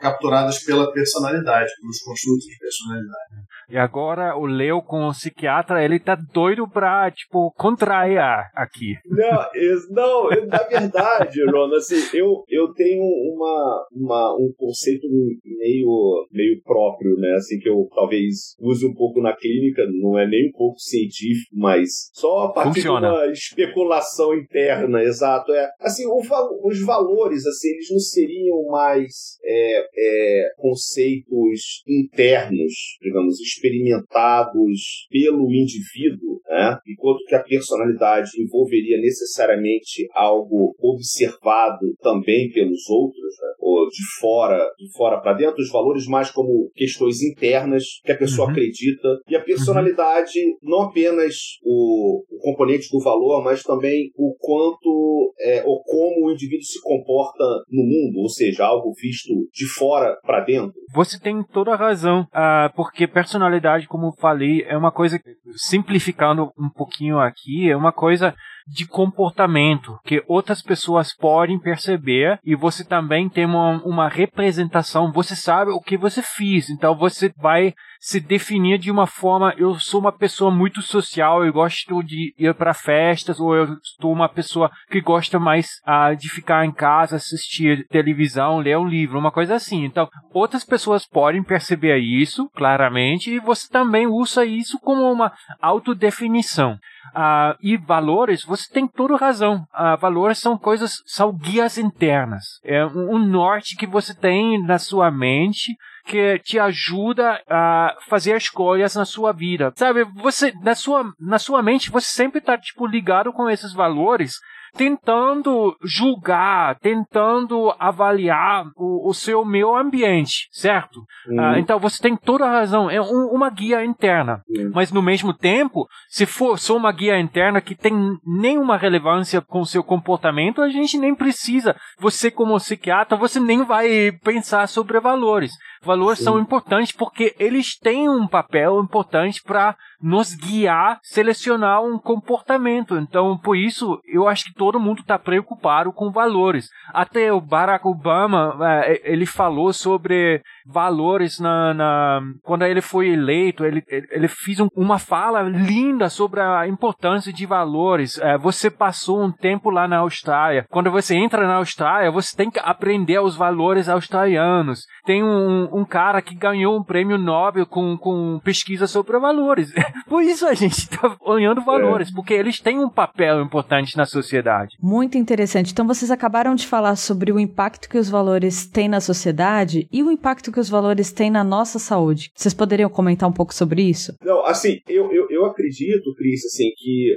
capturadas 0.00 0.62
pela 0.64 0.92
personalidade, 0.92 1.70
pelos 1.80 1.98
construtos 2.00 2.44
de 2.44 2.58
personalidade. 2.58 3.43
E 3.74 3.76
agora 3.76 4.38
o 4.38 4.46
Leo 4.46 4.80
com 4.80 5.08
o 5.08 5.10
psiquiatra, 5.10 5.84
ele 5.84 5.98
tá 5.98 6.14
doido 6.14 6.64
pra, 6.68 7.10
tipo, 7.10 7.52
contrair 7.58 8.20
aqui. 8.54 8.94
Não, 9.04 9.50
não 9.90 10.46
na 10.46 10.62
verdade, 10.62 11.42
Ron, 11.50 11.74
assim, 11.74 12.16
eu, 12.16 12.44
eu 12.48 12.72
tenho 12.72 13.02
uma, 13.02 13.86
uma, 13.90 14.36
um 14.38 14.52
conceito 14.56 15.08
meio, 15.44 16.28
meio 16.30 16.62
próprio, 16.62 17.16
né, 17.16 17.32
assim, 17.36 17.58
que 17.58 17.68
eu 17.68 17.88
talvez 17.92 18.54
use 18.60 18.86
um 18.86 18.94
pouco 18.94 19.20
na 19.20 19.34
clínica, 19.34 19.82
não 19.90 20.16
é 20.16 20.24
nem 20.24 20.50
um 20.50 20.52
pouco 20.52 20.78
científico, 20.78 21.50
mas 21.56 22.10
só 22.12 22.44
a 22.44 22.52
partir 22.52 22.74
Funciona. 22.82 23.08
de 23.08 23.14
uma 23.16 23.32
especulação 23.32 24.34
interna, 24.36 25.02
exato, 25.02 25.50
é, 25.50 25.68
assim, 25.80 26.06
o, 26.06 26.20
os 26.62 26.80
valores, 26.80 27.44
assim, 27.44 27.70
eles 27.70 27.90
não 27.90 27.98
seriam 27.98 28.66
mais 28.70 29.36
é, 29.42 29.86
é, 29.96 30.48
conceitos 30.58 31.82
internos, 31.88 32.72
digamos, 33.02 33.40
experimentados 33.64 35.06
pelo 35.10 35.50
indivíduo, 35.50 36.40
né? 36.48 36.78
enquanto 36.86 37.24
que 37.26 37.34
a 37.34 37.42
personalidade 37.42 38.30
envolveria 38.38 39.00
necessariamente 39.00 40.06
algo 40.14 40.74
observado 40.78 41.94
também 42.02 42.50
pelos 42.50 42.88
outros, 42.88 43.34
né? 43.40 43.54
ou 43.58 43.88
de 43.88 44.20
fora, 44.20 44.70
de 44.78 44.92
fora 44.92 45.20
para 45.20 45.34
dentro, 45.34 45.62
os 45.62 45.70
valores 45.70 46.06
mais 46.06 46.30
como 46.30 46.70
questões 46.74 47.22
internas 47.22 47.84
que 48.04 48.12
a 48.12 48.18
pessoa 48.18 48.46
uhum. 48.46 48.52
acredita, 48.52 49.08
e 49.28 49.36
a 49.36 49.42
personalidade 49.42 50.38
uhum. 50.38 50.58
não 50.62 50.82
apenas 50.82 51.34
o, 51.62 52.22
o, 52.30 52.38
componente 52.40 52.88
do 52.90 53.02
valor, 53.02 53.42
mas 53.42 53.62
também 53.62 54.10
o 54.16 54.34
quanto 54.38 55.34
é, 55.40 55.62
ou 55.64 55.82
como 55.82 56.26
o 56.26 56.32
indivíduo 56.32 56.64
se 56.64 56.80
comporta 56.82 57.44
no 57.70 57.82
mundo, 57.82 58.20
ou 58.20 58.28
seja, 58.28 58.66
algo 58.66 58.92
visto 59.00 59.32
de 59.52 59.66
fora 59.66 60.16
para 60.22 60.44
dentro. 60.44 60.74
Você 60.94 61.18
tem 61.18 61.42
toda 61.52 61.72
a 61.72 61.76
razão, 61.76 62.22
uh, 62.22 62.74
porque 62.76 63.08
personalidade, 63.08 63.43
como 63.86 64.06
eu 64.06 64.12
falei, 64.12 64.64
é 64.66 64.76
uma 64.76 64.90
coisa, 64.90 65.20
simplificando 65.56 66.52
um 66.58 66.68
pouquinho 66.68 67.18
aqui, 67.18 67.70
é 67.70 67.76
uma 67.76 67.92
coisa 67.92 68.34
de 68.66 68.86
comportamento 68.86 69.98
que 70.04 70.22
outras 70.26 70.62
pessoas 70.62 71.14
podem 71.14 71.58
perceber 71.58 72.38
e 72.44 72.54
você 72.54 72.84
também 72.84 73.28
tem 73.28 73.44
uma, 73.44 73.82
uma 73.84 74.08
representação, 74.08 75.12
você 75.12 75.36
sabe 75.36 75.70
o 75.70 75.80
que 75.80 75.96
você 75.96 76.22
fez, 76.22 76.70
então 76.70 76.96
você 76.96 77.32
vai 77.36 77.74
se 78.04 78.20
definir 78.20 78.76
de 78.78 78.90
uma 78.90 79.06
forma, 79.06 79.54
eu 79.56 79.78
sou 79.78 79.98
uma 79.98 80.12
pessoa 80.12 80.50
muito 80.50 80.82
social, 80.82 81.42
eu 81.42 81.50
gosto 81.50 82.02
de 82.02 82.34
ir 82.38 82.54
para 82.54 82.74
festas, 82.74 83.40
ou 83.40 83.56
eu 83.56 83.66
sou 83.98 84.12
uma 84.12 84.28
pessoa 84.28 84.70
que 84.90 85.00
gosta 85.00 85.38
mais 85.38 85.80
uh, 85.88 86.14
de 86.14 86.28
ficar 86.28 86.66
em 86.66 86.70
casa, 86.70 87.16
assistir 87.16 87.86
televisão, 87.88 88.58
ler 88.58 88.76
um 88.76 88.86
livro, 88.86 89.18
uma 89.18 89.32
coisa 89.32 89.54
assim. 89.54 89.86
Então, 89.86 90.06
outras 90.34 90.64
pessoas 90.64 91.06
podem 91.06 91.42
perceber 91.42 91.96
isso 91.96 92.46
claramente 92.50 93.30
e 93.30 93.40
você 93.40 93.66
também 93.70 94.06
usa 94.06 94.44
isso 94.44 94.78
como 94.80 95.10
uma 95.10 95.32
autodefinição. 95.58 96.78
Uh, 97.14 97.56
e 97.60 97.76
valores, 97.76 98.44
você 98.44 98.72
tem 98.72 98.86
toda 98.86 99.16
razão. 99.16 99.66
Uh, 99.74 99.96
valores 100.00 100.38
são 100.38 100.56
coisas, 100.56 101.02
são 101.06 101.32
guias 101.32 101.78
internas. 101.78 102.44
É 102.64 102.84
um, 102.84 103.16
um 103.16 103.18
norte 103.18 103.76
que 103.76 103.86
você 103.86 104.14
tem 104.14 104.62
na 104.64 104.78
sua 104.78 105.10
mente 105.10 105.76
que 106.06 106.38
te 106.40 106.58
ajuda 106.58 107.40
a 107.48 107.96
fazer 108.08 108.36
escolhas 108.36 108.94
na 108.94 109.04
sua 109.04 109.32
vida. 109.32 109.72
Sabe, 109.74 110.04
você 110.16 110.52
na 110.62 110.74
sua 110.74 111.04
na 111.18 111.38
sua 111.38 111.62
mente 111.62 111.90
você 111.90 112.08
sempre 112.08 112.38
está 112.38 112.58
tipo 112.58 112.86
ligado 112.86 113.32
com 113.32 113.48
esses 113.48 113.72
valores 113.72 114.34
tentando 114.76 115.76
julgar, 115.82 116.78
tentando 116.80 117.74
avaliar 117.78 118.66
o, 118.76 119.08
o 119.08 119.14
seu 119.14 119.44
meio 119.44 119.76
ambiente, 119.76 120.48
certo? 120.50 121.00
Uhum. 121.28 121.52
Uh, 121.52 121.58
então 121.58 121.78
você 121.78 122.02
tem 122.02 122.16
toda 122.16 122.44
a 122.44 122.50
razão, 122.50 122.90
é 122.90 123.00
um, 123.00 123.30
uma 123.32 123.50
guia 123.50 123.84
interna. 123.84 124.42
Uhum. 124.48 124.72
Mas 124.74 124.92
no 124.92 125.02
mesmo 125.02 125.32
tempo, 125.32 125.86
se 126.08 126.26
for 126.26 126.58
só 126.58 126.76
uma 126.76 126.92
guia 126.92 127.18
interna 127.18 127.60
que 127.60 127.74
tem 127.74 127.94
nenhuma 128.26 128.76
relevância 128.76 129.40
com 129.40 129.60
o 129.60 129.66
seu 129.66 129.82
comportamento, 129.82 130.60
a 130.60 130.68
gente 130.68 130.98
nem 130.98 131.14
precisa. 131.14 131.76
Você 131.98 132.30
como 132.30 132.56
psiquiatra, 132.56 133.16
você 133.16 133.38
nem 133.38 133.64
vai 133.64 134.12
pensar 134.22 134.66
sobre 134.66 134.98
valores. 135.00 135.52
Valores 135.84 136.18
Sim. 136.18 136.24
são 136.24 136.38
importantes 136.38 136.92
porque 136.92 137.34
eles 137.38 137.78
têm 137.78 138.08
um 138.08 138.26
papel 138.26 138.80
importante 138.80 139.42
para 139.42 139.76
nos 140.04 140.34
guiar, 140.34 140.98
selecionar 141.02 141.82
um 141.82 141.98
comportamento. 141.98 142.98
Então, 142.98 143.38
por 143.38 143.56
isso, 143.56 143.98
eu 144.06 144.28
acho 144.28 144.44
que 144.44 144.54
todo 144.54 144.78
mundo 144.78 145.00
está 145.00 145.18
preocupado 145.18 145.92
com 145.94 146.12
valores. 146.12 146.68
Até 146.92 147.32
o 147.32 147.40
Barack 147.40 147.88
Obama, 147.88 148.54
é, 148.60 149.00
ele 149.10 149.24
falou 149.24 149.72
sobre 149.72 150.42
valores 150.66 151.40
na, 151.40 151.72
na 151.72 152.20
quando 152.42 152.64
ele 152.64 152.82
foi 152.82 153.08
eleito, 153.08 153.64
ele, 153.64 153.82
ele 153.88 154.28
fez 154.28 154.60
um, 154.60 154.68
uma 154.76 154.98
fala 154.98 155.42
linda 155.42 156.10
sobre 156.10 156.40
a 156.40 156.68
importância 156.68 157.32
de 157.32 157.46
valores. 157.46 158.18
É, 158.18 158.36
você 158.36 158.70
passou 158.70 159.22
um 159.22 159.32
tempo 159.32 159.70
lá 159.70 159.88
na 159.88 159.98
Austrália. 159.98 160.66
Quando 160.70 160.90
você 160.90 161.14
entra 161.14 161.46
na 161.46 161.56
Austrália, 161.56 162.10
você 162.10 162.36
tem 162.36 162.50
que 162.50 162.60
aprender 162.60 163.20
os 163.20 163.36
valores 163.36 163.88
australianos. 163.88 164.84
Tem 165.06 165.22
um, 165.22 165.68
um 165.74 165.84
cara 165.84 166.22
que 166.22 166.34
ganhou 166.34 166.76
um 166.76 166.82
prêmio 166.82 167.18
Nobel 167.18 167.66
com, 167.66 167.96
com 167.98 168.40
pesquisa 168.44 168.86
sobre 168.86 169.18
valores. 169.18 169.72
Por 170.08 170.22
isso 170.22 170.46
a 170.46 170.54
gente 170.54 170.78
está 170.78 171.16
olhando 171.20 171.64
valores, 171.64 172.08
é. 172.08 172.12
porque 172.12 172.32
eles 172.32 172.60
têm 172.60 172.78
um 172.78 172.88
papel 172.88 173.42
importante 173.42 173.96
na 173.96 174.06
sociedade. 174.06 174.76
Muito 174.80 175.18
interessante. 175.18 175.72
Então 175.72 175.86
vocês 175.86 176.10
acabaram 176.10 176.54
de 176.54 176.66
falar 176.66 176.96
sobre 176.96 177.32
o 177.32 177.40
impacto 177.40 177.88
que 177.88 177.98
os 177.98 178.08
valores 178.08 178.66
têm 178.66 178.88
na 178.88 179.00
sociedade 179.00 179.88
e 179.92 180.02
o 180.02 180.10
impacto 180.10 180.52
que 180.52 180.60
os 180.60 180.68
valores 180.68 181.10
têm 181.10 181.30
na 181.30 181.42
nossa 181.42 181.78
saúde. 181.78 182.30
Vocês 182.34 182.54
poderiam 182.54 182.88
comentar 182.88 183.28
um 183.28 183.32
pouco 183.32 183.52
sobre 183.52 183.82
isso? 183.82 184.14
Não, 184.22 184.44
assim, 184.44 184.80
eu, 184.88 185.12
eu, 185.12 185.26
eu 185.30 185.44
acredito, 185.46 186.14
Cris, 186.14 186.44
assim, 186.44 186.70
que 186.76 187.14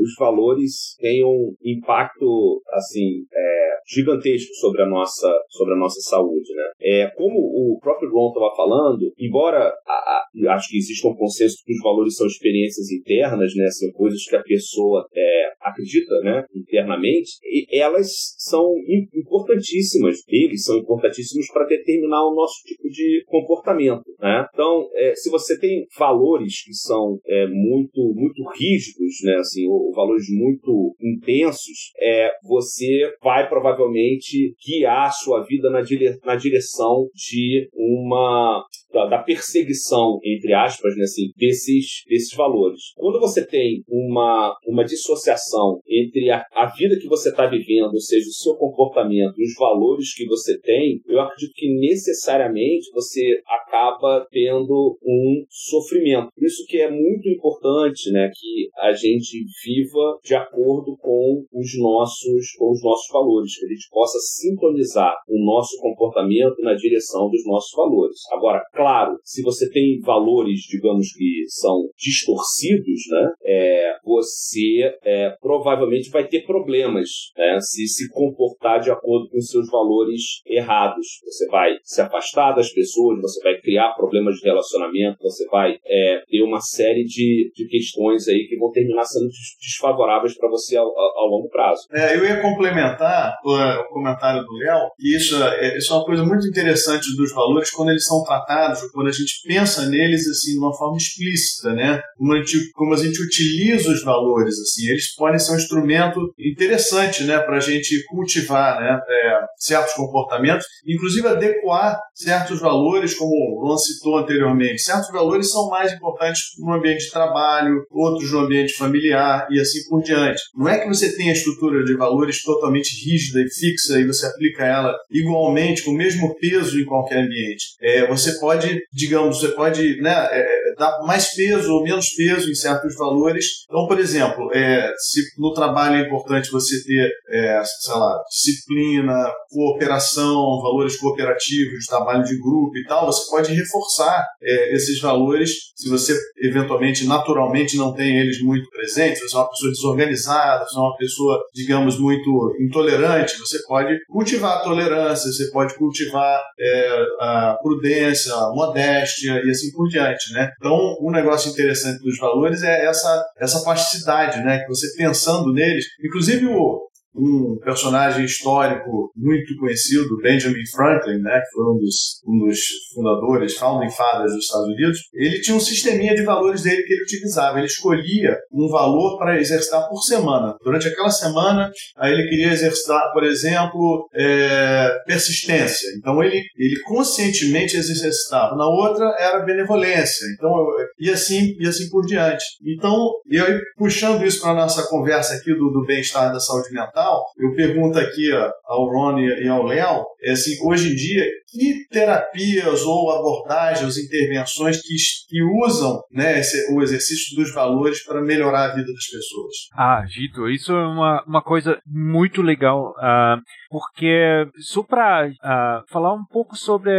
os 0.00 0.14
valores 0.18 0.96
tenham 0.98 1.54
impacto 1.62 2.62
assim 2.72 3.24
é, 3.32 3.70
gigantesco 3.86 4.54
sobre 4.54 4.82
a 4.82 4.86
nossa 4.86 5.30
sobre 5.48 5.74
a 5.74 5.76
nossa 5.76 6.00
saúde, 6.00 6.54
né? 6.54 6.70
É 6.80 7.06
como 7.16 7.38
o 7.38 7.78
próprio 7.80 8.10
Ron 8.10 8.28
estava 8.28 8.54
falando, 8.56 9.12
embora 9.18 9.72
a, 9.86 9.92
a, 9.92 10.54
acho 10.54 10.68
que 10.70 10.78
exista 10.78 11.08
um 11.08 11.14
consenso 11.14 11.62
que 11.64 11.72
os 11.72 11.82
valores 11.82 12.16
são 12.16 12.26
experiências 12.26 12.90
internas, 12.90 13.52
né? 13.56 13.66
São 13.70 13.90
coisas 13.92 14.24
que 14.24 14.36
a 14.36 14.42
pessoa 14.42 15.06
é, 15.14 15.52
acredita, 15.60 16.14
né? 16.22 16.44
Internamente, 16.54 17.32
elas 17.72 18.34
são 18.38 18.72
importantíssimas. 19.14 20.16
Eles 20.28 20.64
são 20.64 20.78
importantíssimos 20.78 21.46
para 21.52 21.66
determinar 21.66 22.26
o 22.26 22.34
nosso 22.34 22.62
tipo 22.64 22.88
de 22.88 23.24
comportamento, 23.26 24.04
né? 24.20 24.46
Então, 24.52 24.88
é, 24.94 25.14
se 25.14 25.30
você 25.30 25.58
tem 25.58 25.86
valores 25.98 26.64
que 26.64 26.74
são 26.74 27.18
é, 27.26 27.46
muito 27.46 28.12
muito 28.14 28.42
rígidos, 28.50 29.16
né? 29.24 29.36
Assim, 29.36 29.66
valores 29.92 30.26
muito 30.30 30.94
intensos, 31.00 31.92
é, 31.98 32.30
você 32.42 33.12
vai 33.22 33.48
provavelmente 33.48 34.54
guiar 34.64 35.08
a 35.08 35.10
sua 35.10 35.42
vida 35.42 35.70
na, 35.70 35.80
dire, 35.80 36.18
na 36.24 36.36
direção 36.36 37.08
de 37.14 37.68
uma 37.74 38.64
da, 38.92 39.06
da, 39.06 39.18
perseguição, 39.18 40.18
entre 40.24 40.52
aspas, 40.52 40.96
né, 40.96 41.04
assim, 41.04 41.30
desses, 41.36 42.02
desses 42.08 42.34
valores. 42.34 42.92
Quando 42.96 43.20
você 43.20 43.46
tem 43.46 43.82
uma, 43.88 44.56
uma 44.66 44.84
dissociação 44.84 45.80
entre 45.88 46.30
a, 46.30 46.44
a 46.52 46.66
vida 46.66 46.98
que 47.00 47.08
você 47.08 47.30
está 47.30 47.46
vivendo, 47.46 47.92
ou 47.92 48.00
seja, 48.00 48.26
o 48.28 48.32
seu 48.32 48.54
comportamento 48.54 49.34
e 49.38 49.44
os 49.44 49.54
valores 49.58 50.14
que 50.14 50.26
você 50.26 50.58
tem, 50.60 51.00
eu 51.06 51.20
acredito 51.20 51.52
que 51.54 51.68
necessariamente 51.78 52.90
você 52.92 53.40
acaba 53.46 54.26
tendo 54.30 54.98
um 55.02 55.44
sofrimento. 55.48 56.30
Por 56.34 56.44
isso 56.44 56.64
que 56.66 56.78
é 56.78 56.90
muito 56.90 57.28
importante 57.28 58.10
né, 58.10 58.30
que 58.34 58.68
a 58.78 58.92
gente 58.92 59.44
viva 59.64 60.18
de 60.24 60.34
acordo 60.34 60.96
com 60.98 61.44
os 61.52 61.78
nossos, 61.78 62.52
com 62.58 62.70
os 62.70 62.82
nossos 62.82 63.08
valores, 63.12 63.58
que 63.58 63.66
a 63.66 63.68
gente 63.68 63.88
possa 63.90 64.18
sintonizar 64.18 65.14
o 65.28 65.44
nosso 65.44 65.78
comportamento 65.80 66.56
na 66.60 66.74
direção 66.74 67.28
dos 67.30 67.44
nossos 67.46 67.72
valores. 67.76 68.18
Agora, 68.32 68.62
claro, 68.80 69.18
se 69.22 69.42
você 69.42 69.70
tem 69.70 70.00
valores, 70.00 70.60
digamos 70.60 71.12
que 71.12 71.44
são 71.48 71.90
distorcidos, 71.98 73.02
né, 73.10 73.28
é, 73.44 73.96
você 74.02 74.90
é, 75.04 75.36
provavelmente 75.38 76.08
vai 76.08 76.26
ter 76.26 76.46
problemas 76.46 77.08
né, 77.36 77.58
se 77.60 77.86
se 77.86 78.08
comportar 78.10 78.80
de 78.80 78.90
acordo 78.90 79.28
com 79.28 79.38
seus 79.40 79.68
valores 79.68 80.40
errados. 80.46 81.06
Você 81.26 81.46
vai 81.48 81.72
se 81.82 82.00
afastar 82.00 82.52
das 82.52 82.72
pessoas, 82.72 83.20
você 83.20 83.42
vai 83.42 83.60
criar 83.60 83.92
problemas 83.94 84.36
de 84.36 84.48
relacionamento, 84.48 85.18
você 85.20 85.46
vai 85.48 85.76
é, 85.84 86.22
ter 86.26 86.42
uma 86.42 86.60
série 86.60 87.04
de, 87.04 87.52
de 87.54 87.68
questões 87.68 88.28
aí 88.28 88.46
que 88.48 88.56
vão 88.56 88.70
terminar 88.70 89.04
sendo 89.04 89.28
desfavoráveis 89.60 90.36
para 90.38 90.48
você 90.48 90.76
ao, 90.78 90.86
ao, 90.86 91.26
longo 91.26 91.50
prazo. 91.50 91.82
É, 91.92 92.16
eu 92.16 92.24
ia 92.24 92.40
complementar 92.40 93.36
o 93.44 93.88
comentário 93.92 94.42
do 94.42 94.52
Léo, 94.54 94.88
e 94.98 95.16
isso 95.16 95.36
é, 95.42 95.76
isso 95.76 95.92
é 95.92 95.96
uma 95.96 96.04
coisa 96.06 96.24
muito 96.24 96.46
interessante 96.48 97.14
dos 97.14 97.34
valores 97.34 97.70
quando 97.70 97.90
eles 97.90 98.04
são 98.04 98.22
tratados, 98.22 98.69
quando 98.92 99.08
a 99.08 99.12
gente 99.12 99.42
pensa 99.46 99.86
neles 99.86 100.26
assim 100.28 100.52
de 100.52 100.58
uma 100.58 100.76
forma 100.76 100.96
explícita, 100.96 101.72
né? 101.72 102.00
Como 102.16 102.32
a 102.32 102.36
gente, 102.36 102.70
como 102.72 102.94
a 102.94 102.96
gente 102.96 103.22
utiliza 103.22 103.90
os 103.90 104.02
valores, 104.02 104.54
assim, 104.58 104.88
eles 104.88 105.14
podem 105.14 105.38
ser 105.38 105.52
um 105.52 105.56
instrumento 105.56 106.20
interessante, 106.38 107.24
né, 107.24 107.38
para 107.38 107.56
a 107.56 107.60
gente 107.60 108.04
cultivar, 108.06 108.80
né, 108.80 108.98
é, 109.08 109.38
certos 109.58 109.94
comportamentos, 109.94 110.66
inclusive 110.86 111.26
adequar 111.26 111.98
certos 112.14 112.60
valores, 112.60 113.14
como 113.14 113.30
o 113.30 113.66
Ron 113.66 113.78
citou 113.78 114.18
anteriormente. 114.18 114.82
Certos 114.82 115.10
valores 115.10 115.50
são 115.50 115.68
mais 115.68 115.92
importantes 115.92 116.40
no 116.58 116.74
ambiente 116.74 117.04
de 117.04 117.10
trabalho, 117.10 117.84
outros 117.90 118.30
no 118.32 118.40
ambiente 118.40 118.74
familiar 118.74 119.46
e 119.50 119.60
assim 119.60 119.80
por 119.88 120.02
diante. 120.02 120.40
Não 120.54 120.68
é 120.68 120.78
que 120.78 120.88
você 120.88 121.14
tenha 121.16 121.30
a 121.30 121.34
estrutura 121.34 121.84
de 121.84 121.96
valores 121.96 122.42
totalmente 122.42 122.90
rígida 123.04 123.40
e 123.40 123.50
fixa 123.50 123.98
e 123.98 124.06
você 124.06 124.26
aplica 124.26 124.64
ela 124.64 124.94
igualmente, 125.10 125.84
com 125.84 125.92
o 125.92 125.96
mesmo 125.96 126.34
peso 126.36 126.78
em 126.80 126.84
qualquer 126.84 127.18
ambiente. 127.18 127.74
É, 127.80 128.06
você 128.06 128.38
pode, 128.38 128.59
digamos, 128.92 129.40
você 129.40 129.48
pode 129.48 130.00
né, 130.00 130.28
é, 130.30 130.44
dar 130.80 130.98
mais 131.06 131.34
peso 131.34 131.70
ou 131.74 131.82
menos 131.82 132.06
peso 132.16 132.50
em 132.50 132.54
certos 132.54 132.96
valores. 132.96 133.44
Então, 133.68 133.86
por 133.86 134.00
exemplo, 134.00 134.50
é, 134.54 134.90
se 134.98 135.20
no 135.38 135.52
trabalho 135.52 135.96
é 135.96 136.06
importante 136.06 136.50
você 136.50 136.82
ter, 136.82 137.10
é, 137.28 137.62
sei 137.82 137.94
lá, 137.94 138.18
disciplina, 138.28 139.30
cooperação, 139.50 140.60
valores 140.62 140.96
cooperativos, 140.96 141.84
trabalho 141.86 142.24
de 142.24 142.40
grupo 142.40 142.76
e 142.78 142.84
tal, 142.84 143.06
você 143.06 143.30
pode 143.30 143.52
reforçar 143.52 144.24
é, 144.42 144.74
esses 144.74 144.98
valores 145.00 145.50
se 145.80 145.88
você 145.88 146.14
eventualmente, 146.36 147.06
naturalmente, 147.06 147.78
não 147.78 147.94
tem 147.94 148.18
eles 148.18 148.42
muito 148.42 148.68
presentes, 148.68 149.22
você 149.22 149.34
é 149.34 149.38
uma 149.38 149.48
pessoa 149.48 149.72
desorganizada, 149.72 150.64
você 150.66 150.76
é 150.76 150.80
uma 150.80 150.96
pessoa, 150.96 151.40
digamos, 151.54 151.98
muito 151.98 152.54
intolerante, 152.60 153.38
você 153.38 153.58
pode 153.66 153.98
cultivar 154.06 154.58
a 154.58 154.60
tolerância, 154.60 155.32
você 155.32 155.50
pode 155.50 155.74
cultivar 155.76 156.38
é, 156.58 157.04
a 157.18 157.58
prudência, 157.62 158.34
a 158.34 158.52
modéstia 158.54 159.40
e 159.42 159.50
assim 159.50 159.72
por 159.72 159.88
diante, 159.88 160.32
né? 160.34 160.50
Então, 160.58 160.69
um 161.00 161.10
negócio 161.10 161.50
interessante 161.50 162.00
dos 162.02 162.18
valores 162.18 162.62
é 162.62 162.86
essa, 162.86 163.24
essa 163.38 163.62
plasticidade, 163.62 164.42
né? 164.44 164.60
Que 164.60 164.68
você 164.68 164.94
pensando 164.96 165.52
neles, 165.52 165.84
inclusive 166.04 166.46
o, 166.46 166.89
um 167.14 167.58
personagem 167.62 168.24
histórico 168.24 169.10
muito 169.16 169.56
conhecido, 169.58 170.16
Benjamin 170.22 170.66
Franklin, 170.74 171.18
né, 171.18 171.40
que 171.40 171.50
foi 171.52 171.64
um 171.64 171.78
dos, 171.78 172.20
um 172.26 172.46
dos 172.46 172.58
fundadores, 172.94 173.56
founding 173.56 173.90
fathers 173.90 174.32
dos 174.32 174.44
Estados 174.44 174.68
Unidos, 174.68 174.98
ele 175.14 175.40
tinha 175.40 175.56
um 175.56 175.60
sisteminha 175.60 176.14
de 176.14 176.22
valores 176.22 176.62
dele 176.62 176.82
que 176.82 176.92
ele 176.92 177.02
utilizava. 177.02 177.58
Ele 177.58 177.66
escolhia 177.66 178.36
um 178.52 178.68
valor 178.68 179.18
para 179.18 179.38
exercitar 179.38 179.88
por 179.88 180.02
semana. 180.02 180.54
Durante 180.62 180.88
aquela 180.88 181.10
semana, 181.10 181.70
aí 181.96 182.12
ele 182.12 182.28
queria 182.28 182.52
exercitar, 182.52 183.12
por 183.12 183.24
exemplo, 183.24 184.08
é, 184.14 184.96
persistência. 185.06 185.88
Então 185.98 186.22
ele, 186.22 186.40
ele 186.56 186.80
conscientemente 186.84 187.76
exercitava. 187.76 188.56
Na 188.56 188.66
outra 188.66 189.14
era 189.18 189.44
benevolência. 189.44 190.26
Então 190.34 190.50
e 190.98 191.10
assim 191.10 191.54
e 191.58 191.66
assim 191.66 191.88
por 191.90 192.04
diante. 192.06 192.44
Então, 192.64 193.10
eu 193.30 193.60
puxando 193.76 194.24
isso 194.24 194.40
para 194.40 194.54
nossa 194.54 194.86
conversa 194.88 195.34
aqui 195.34 195.52
do, 195.52 195.70
do 195.70 195.84
bem-estar 195.86 196.32
da 196.32 196.38
saúde 196.38 196.72
mental 196.72 196.99
eu 197.38 197.54
pergunto 197.54 197.98
aqui 197.98 198.32
ó, 198.32 198.50
ao 198.66 198.86
Ron 198.86 199.18
e 199.20 199.48
ao 199.48 199.64
Léo, 199.64 200.04
é 200.22 200.32
assim, 200.32 200.56
hoje 200.62 200.92
em 200.92 200.94
dia, 200.94 201.24
que 201.50 201.86
terapias 201.90 202.82
ou 202.82 203.10
abordagens, 203.10 203.96
intervenções 203.96 204.80
que, 204.82 204.94
que 205.28 205.42
usam 205.64 206.00
né, 206.12 206.38
esse, 206.38 206.72
o 206.74 206.82
exercício 206.82 207.36
dos 207.36 207.52
valores 207.52 208.04
para 208.04 208.20
melhorar 208.20 208.66
a 208.66 208.74
vida 208.74 208.92
das 208.92 209.06
pessoas? 209.06 209.54
Ah, 209.74 210.04
Gito, 210.06 210.48
isso 210.48 210.72
é 210.72 210.86
uma, 210.86 211.24
uma 211.26 211.42
coisa 211.42 211.80
muito 211.86 212.42
legal, 212.42 212.90
uh, 212.98 213.40
porque 213.70 214.46
só 214.58 214.82
para 214.82 215.28
uh, 215.28 215.90
falar 215.90 216.12
um 216.14 216.24
pouco 216.24 216.56
sobre 216.56 216.90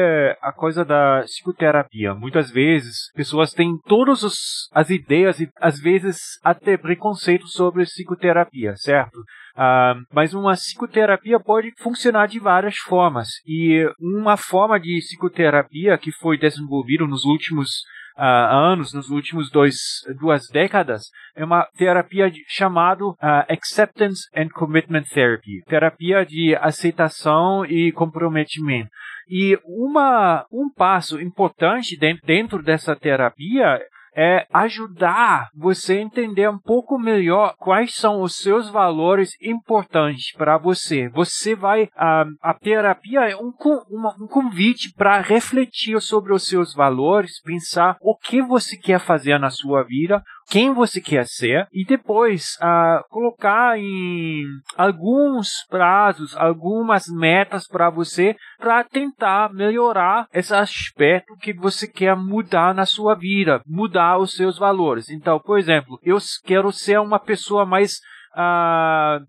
a 0.41 0.51
coisa 0.51 0.83
da 0.83 1.21
psicoterapia, 1.23 2.13
muitas 2.13 2.49
vezes 2.49 3.11
pessoas 3.13 3.53
têm 3.53 3.77
todas 3.85 4.21
as 4.71 4.89
ideias 4.89 5.39
e 5.39 5.49
às 5.59 5.79
vezes 5.79 6.17
até 6.43 6.77
preconceito 6.77 7.47
sobre 7.47 7.83
psicoterapia, 7.83 8.75
certo? 8.75 9.19
Uh, 9.55 10.05
mas 10.13 10.33
uma 10.33 10.53
psicoterapia 10.53 11.39
pode 11.39 11.71
funcionar 11.77 12.27
de 12.27 12.39
várias 12.39 12.77
formas. 12.77 13.27
E 13.45 13.85
uma 13.99 14.37
forma 14.37 14.79
de 14.79 14.99
psicoterapia 14.99 15.97
que 15.97 16.11
foi 16.11 16.37
desenvolvida 16.37 17.05
nos 17.05 17.25
últimos 17.25 17.69
uh, 18.17 18.71
anos, 18.71 18.93
nos 18.93 19.09
últimos 19.09 19.49
dois, 19.49 19.75
duas 20.19 20.47
décadas, 20.47 21.03
é 21.35 21.43
uma 21.43 21.67
terapia 21.77 22.31
chamada 22.47 23.05
uh, 23.05 23.17
Acceptance 23.49 24.29
and 24.35 24.49
Commitment 24.49 25.03
Therapy, 25.13 25.63
terapia 25.67 26.25
de 26.25 26.55
aceitação 26.55 27.65
e 27.65 27.91
comprometimento. 27.91 28.89
E 29.29 29.57
uma, 29.63 30.45
um 30.51 30.69
passo 30.69 31.21
importante 31.21 31.97
dentro 32.25 32.61
dessa 32.61 32.95
terapia 32.95 33.79
é 34.15 34.45
ajudar 34.53 35.49
você 35.55 35.93
a 35.93 36.01
entender 36.01 36.49
um 36.49 36.57
pouco 36.57 36.97
melhor 36.97 37.55
quais 37.57 37.95
são 37.95 38.21
os 38.21 38.35
seus 38.37 38.69
valores 38.69 39.31
importantes 39.41 40.33
para 40.35 40.57
você. 40.57 41.09
Você 41.09 41.55
vai 41.55 41.89
a, 41.95 42.25
a 42.41 42.53
terapia 42.53 43.21
é 43.29 43.35
um, 43.35 43.53
um 44.19 44.27
convite 44.27 44.93
para 44.93 45.21
refletir 45.21 45.99
sobre 46.01 46.33
os 46.33 46.45
seus 46.45 46.73
valores, 46.73 47.41
pensar 47.41 47.97
o 48.01 48.15
que 48.15 48.41
você 48.41 48.77
quer 48.77 48.99
fazer 48.99 49.37
na 49.39 49.49
sua 49.49 49.83
vida, 49.83 50.23
quem 50.51 50.73
você 50.73 50.99
quer 50.99 51.25
ser 51.25 51.65
e 51.71 51.85
depois 51.85 52.57
uh, 52.61 53.01
colocar 53.09 53.79
em 53.79 54.43
alguns 54.75 55.65
prazos, 55.69 56.35
algumas 56.35 57.05
metas 57.07 57.65
para 57.65 57.89
você 57.89 58.35
para 58.59 58.83
tentar 58.83 59.53
melhorar 59.53 60.27
esse 60.33 60.53
aspecto 60.53 61.37
que 61.37 61.53
você 61.53 61.87
quer 61.87 62.17
mudar 62.17 62.75
na 62.75 62.85
sua 62.85 63.15
vida, 63.15 63.61
mudar 63.65 64.17
os 64.17 64.33
seus 64.33 64.59
valores. 64.59 65.09
Então, 65.09 65.39
por 65.39 65.57
exemplo, 65.57 65.97
eu 66.03 66.17
quero 66.43 66.69
ser 66.73 66.99
uma 66.99 67.17
pessoa 67.17 67.65
mais 67.65 68.01
uh, 68.35 69.25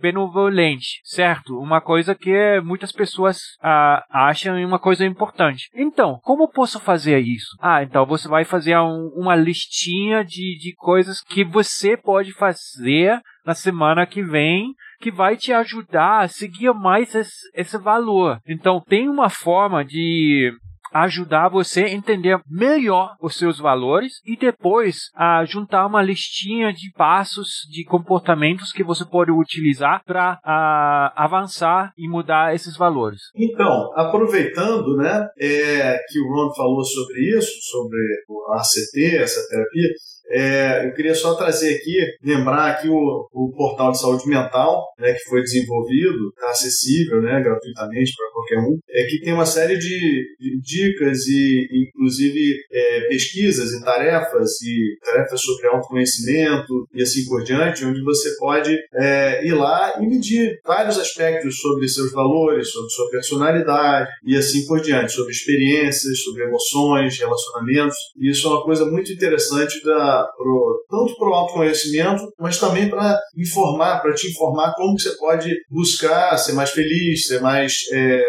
benevolente, 0.00 1.00
certo? 1.04 1.58
Uma 1.58 1.80
coisa 1.80 2.14
que 2.14 2.60
muitas 2.60 2.92
pessoas 2.92 3.38
uh, 3.62 4.02
acham 4.10 4.56
uma 4.64 4.78
coisa 4.78 5.04
importante. 5.04 5.68
Então, 5.74 6.18
como 6.22 6.50
posso 6.50 6.80
fazer 6.80 7.20
isso? 7.20 7.56
Ah, 7.60 7.82
então 7.82 8.06
você 8.06 8.28
vai 8.28 8.44
fazer 8.44 8.76
um, 8.78 9.10
uma 9.14 9.34
listinha 9.34 10.24
de, 10.24 10.58
de 10.58 10.74
coisas 10.76 11.20
que 11.20 11.44
você 11.44 11.96
pode 11.96 12.32
fazer 12.32 13.20
na 13.44 13.54
semana 13.54 14.06
que 14.06 14.22
vem 14.22 14.74
que 15.00 15.10
vai 15.10 15.36
te 15.36 15.52
ajudar 15.52 16.22
a 16.22 16.28
seguir 16.28 16.72
mais 16.72 17.14
esse, 17.14 17.50
esse 17.54 17.78
valor. 17.78 18.40
Então, 18.46 18.80
tem 18.80 19.08
uma 19.08 19.28
forma 19.28 19.84
de 19.84 20.52
ajudar 21.02 21.48
você 21.48 21.84
a 21.84 21.90
entender 21.90 22.40
melhor 22.48 23.16
os 23.20 23.36
seus 23.36 23.58
valores 23.58 24.14
e 24.24 24.36
depois 24.36 25.10
a 25.14 25.44
juntar 25.44 25.86
uma 25.86 26.02
listinha 26.02 26.72
de 26.72 26.90
passos, 26.92 27.66
de 27.70 27.84
comportamentos 27.84 28.72
que 28.72 28.84
você 28.84 29.04
pode 29.04 29.30
utilizar 29.30 30.02
para 30.04 30.40
avançar 31.16 31.92
e 31.96 32.08
mudar 32.08 32.54
esses 32.54 32.76
valores. 32.76 33.20
Então, 33.34 33.92
aproveitando, 33.94 34.96
né, 34.96 35.26
é, 35.40 35.98
que 36.08 36.20
o 36.20 36.28
Ron 36.28 36.54
falou 36.54 36.84
sobre 36.84 37.36
isso, 37.36 37.52
sobre 37.70 37.98
o 38.28 38.54
ACT, 38.54 39.16
essa 39.16 39.40
terapia, 39.48 39.88
é, 40.30 40.86
eu 40.86 40.94
queria 40.94 41.14
só 41.14 41.34
trazer 41.34 41.74
aqui, 41.74 41.96
lembrar 42.22 42.70
aqui 42.72 42.88
o, 42.88 43.28
o 43.32 43.52
portal 43.56 43.92
de 43.92 44.00
saúde 44.00 44.28
mental, 44.28 44.84
né, 44.98 45.12
que 45.12 45.24
foi 45.28 45.40
desenvolvido, 45.42 46.30
está 46.30 46.50
acessível 46.50 47.22
né, 47.22 47.40
gratuitamente 47.42 48.12
para 48.16 48.32
qualquer 48.32 48.58
um, 48.58 48.78
é 48.90 49.04
que 49.04 49.20
tem 49.20 49.32
uma 49.32 49.46
série 49.46 49.78
de, 49.78 50.24
de 50.38 50.60
dicas 50.60 51.26
e, 51.26 51.66
inclusive, 51.88 52.56
é, 52.72 53.00
pesquisas 53.08 53.72
e 53.72 53.84
tarefas, 53.84 54.60
e 54.62 54.98
tarefas 55.04 55.40
sobre 55.40 55.68
autoconhecimento 55.68 56.88
e 56.94 57.02
assim 57.02 57.24
por 57.26 57.42
diante, 57.42 57.84
onde 57.84 58.02
você 58.02 58.36
pode 58.38 58.76
é, 58.94 59.46
ir 59.46 59.54
lá 59.54 59.94
e 60.00 60.06
medir 60.06 60.58
vários 60.64 60.98
aspectos 60.98 61.56
sobre 61.56 61.88
seus 61.88 62.12
valores, 62.12 62.70
sobre 62.70 62.90
sua 62.90 63.10
personalidade 63.10 64.08
e 64.24 64.36
assim 64.36 64.66
por 64.66 64.80
diante, 64.80 65.12
sobre 65.12 65.32
experiências, 65.32 66.20
sobre 66.22 66.44
emoções, 66.44 67.18
relacionamentos. 67.18 67.96
E 68.18 68.30
isso 68.30 68.46
é 68.46 68.50
uma 68.50 68.64
coisa 68.64 68.84
muito 68.86 69.12
interessante 69.12 69.82
da 69.84 70.15
tanto 70.88 71.16
para 71.18 71.28
o 71.28 71.34
autoconhecimento, 71.34 72.22
mas 72.38 72.58
também 72.58 72.88
para 72.88 73.18
informar, 73.36 74.00
para 74.00 74.14
te 74.14 74.30
informar 74.30 74.74
como 74.74 74.98
você 74.98 75.16
pode 75.16 75.50
buscar 75.70 76.36
ser 76.38 76.52
mais 76.52 76.70
feliz, 76.70 77.26
ser 77.26 77.40
mais 77.40 77.72
é, 77.92 78.22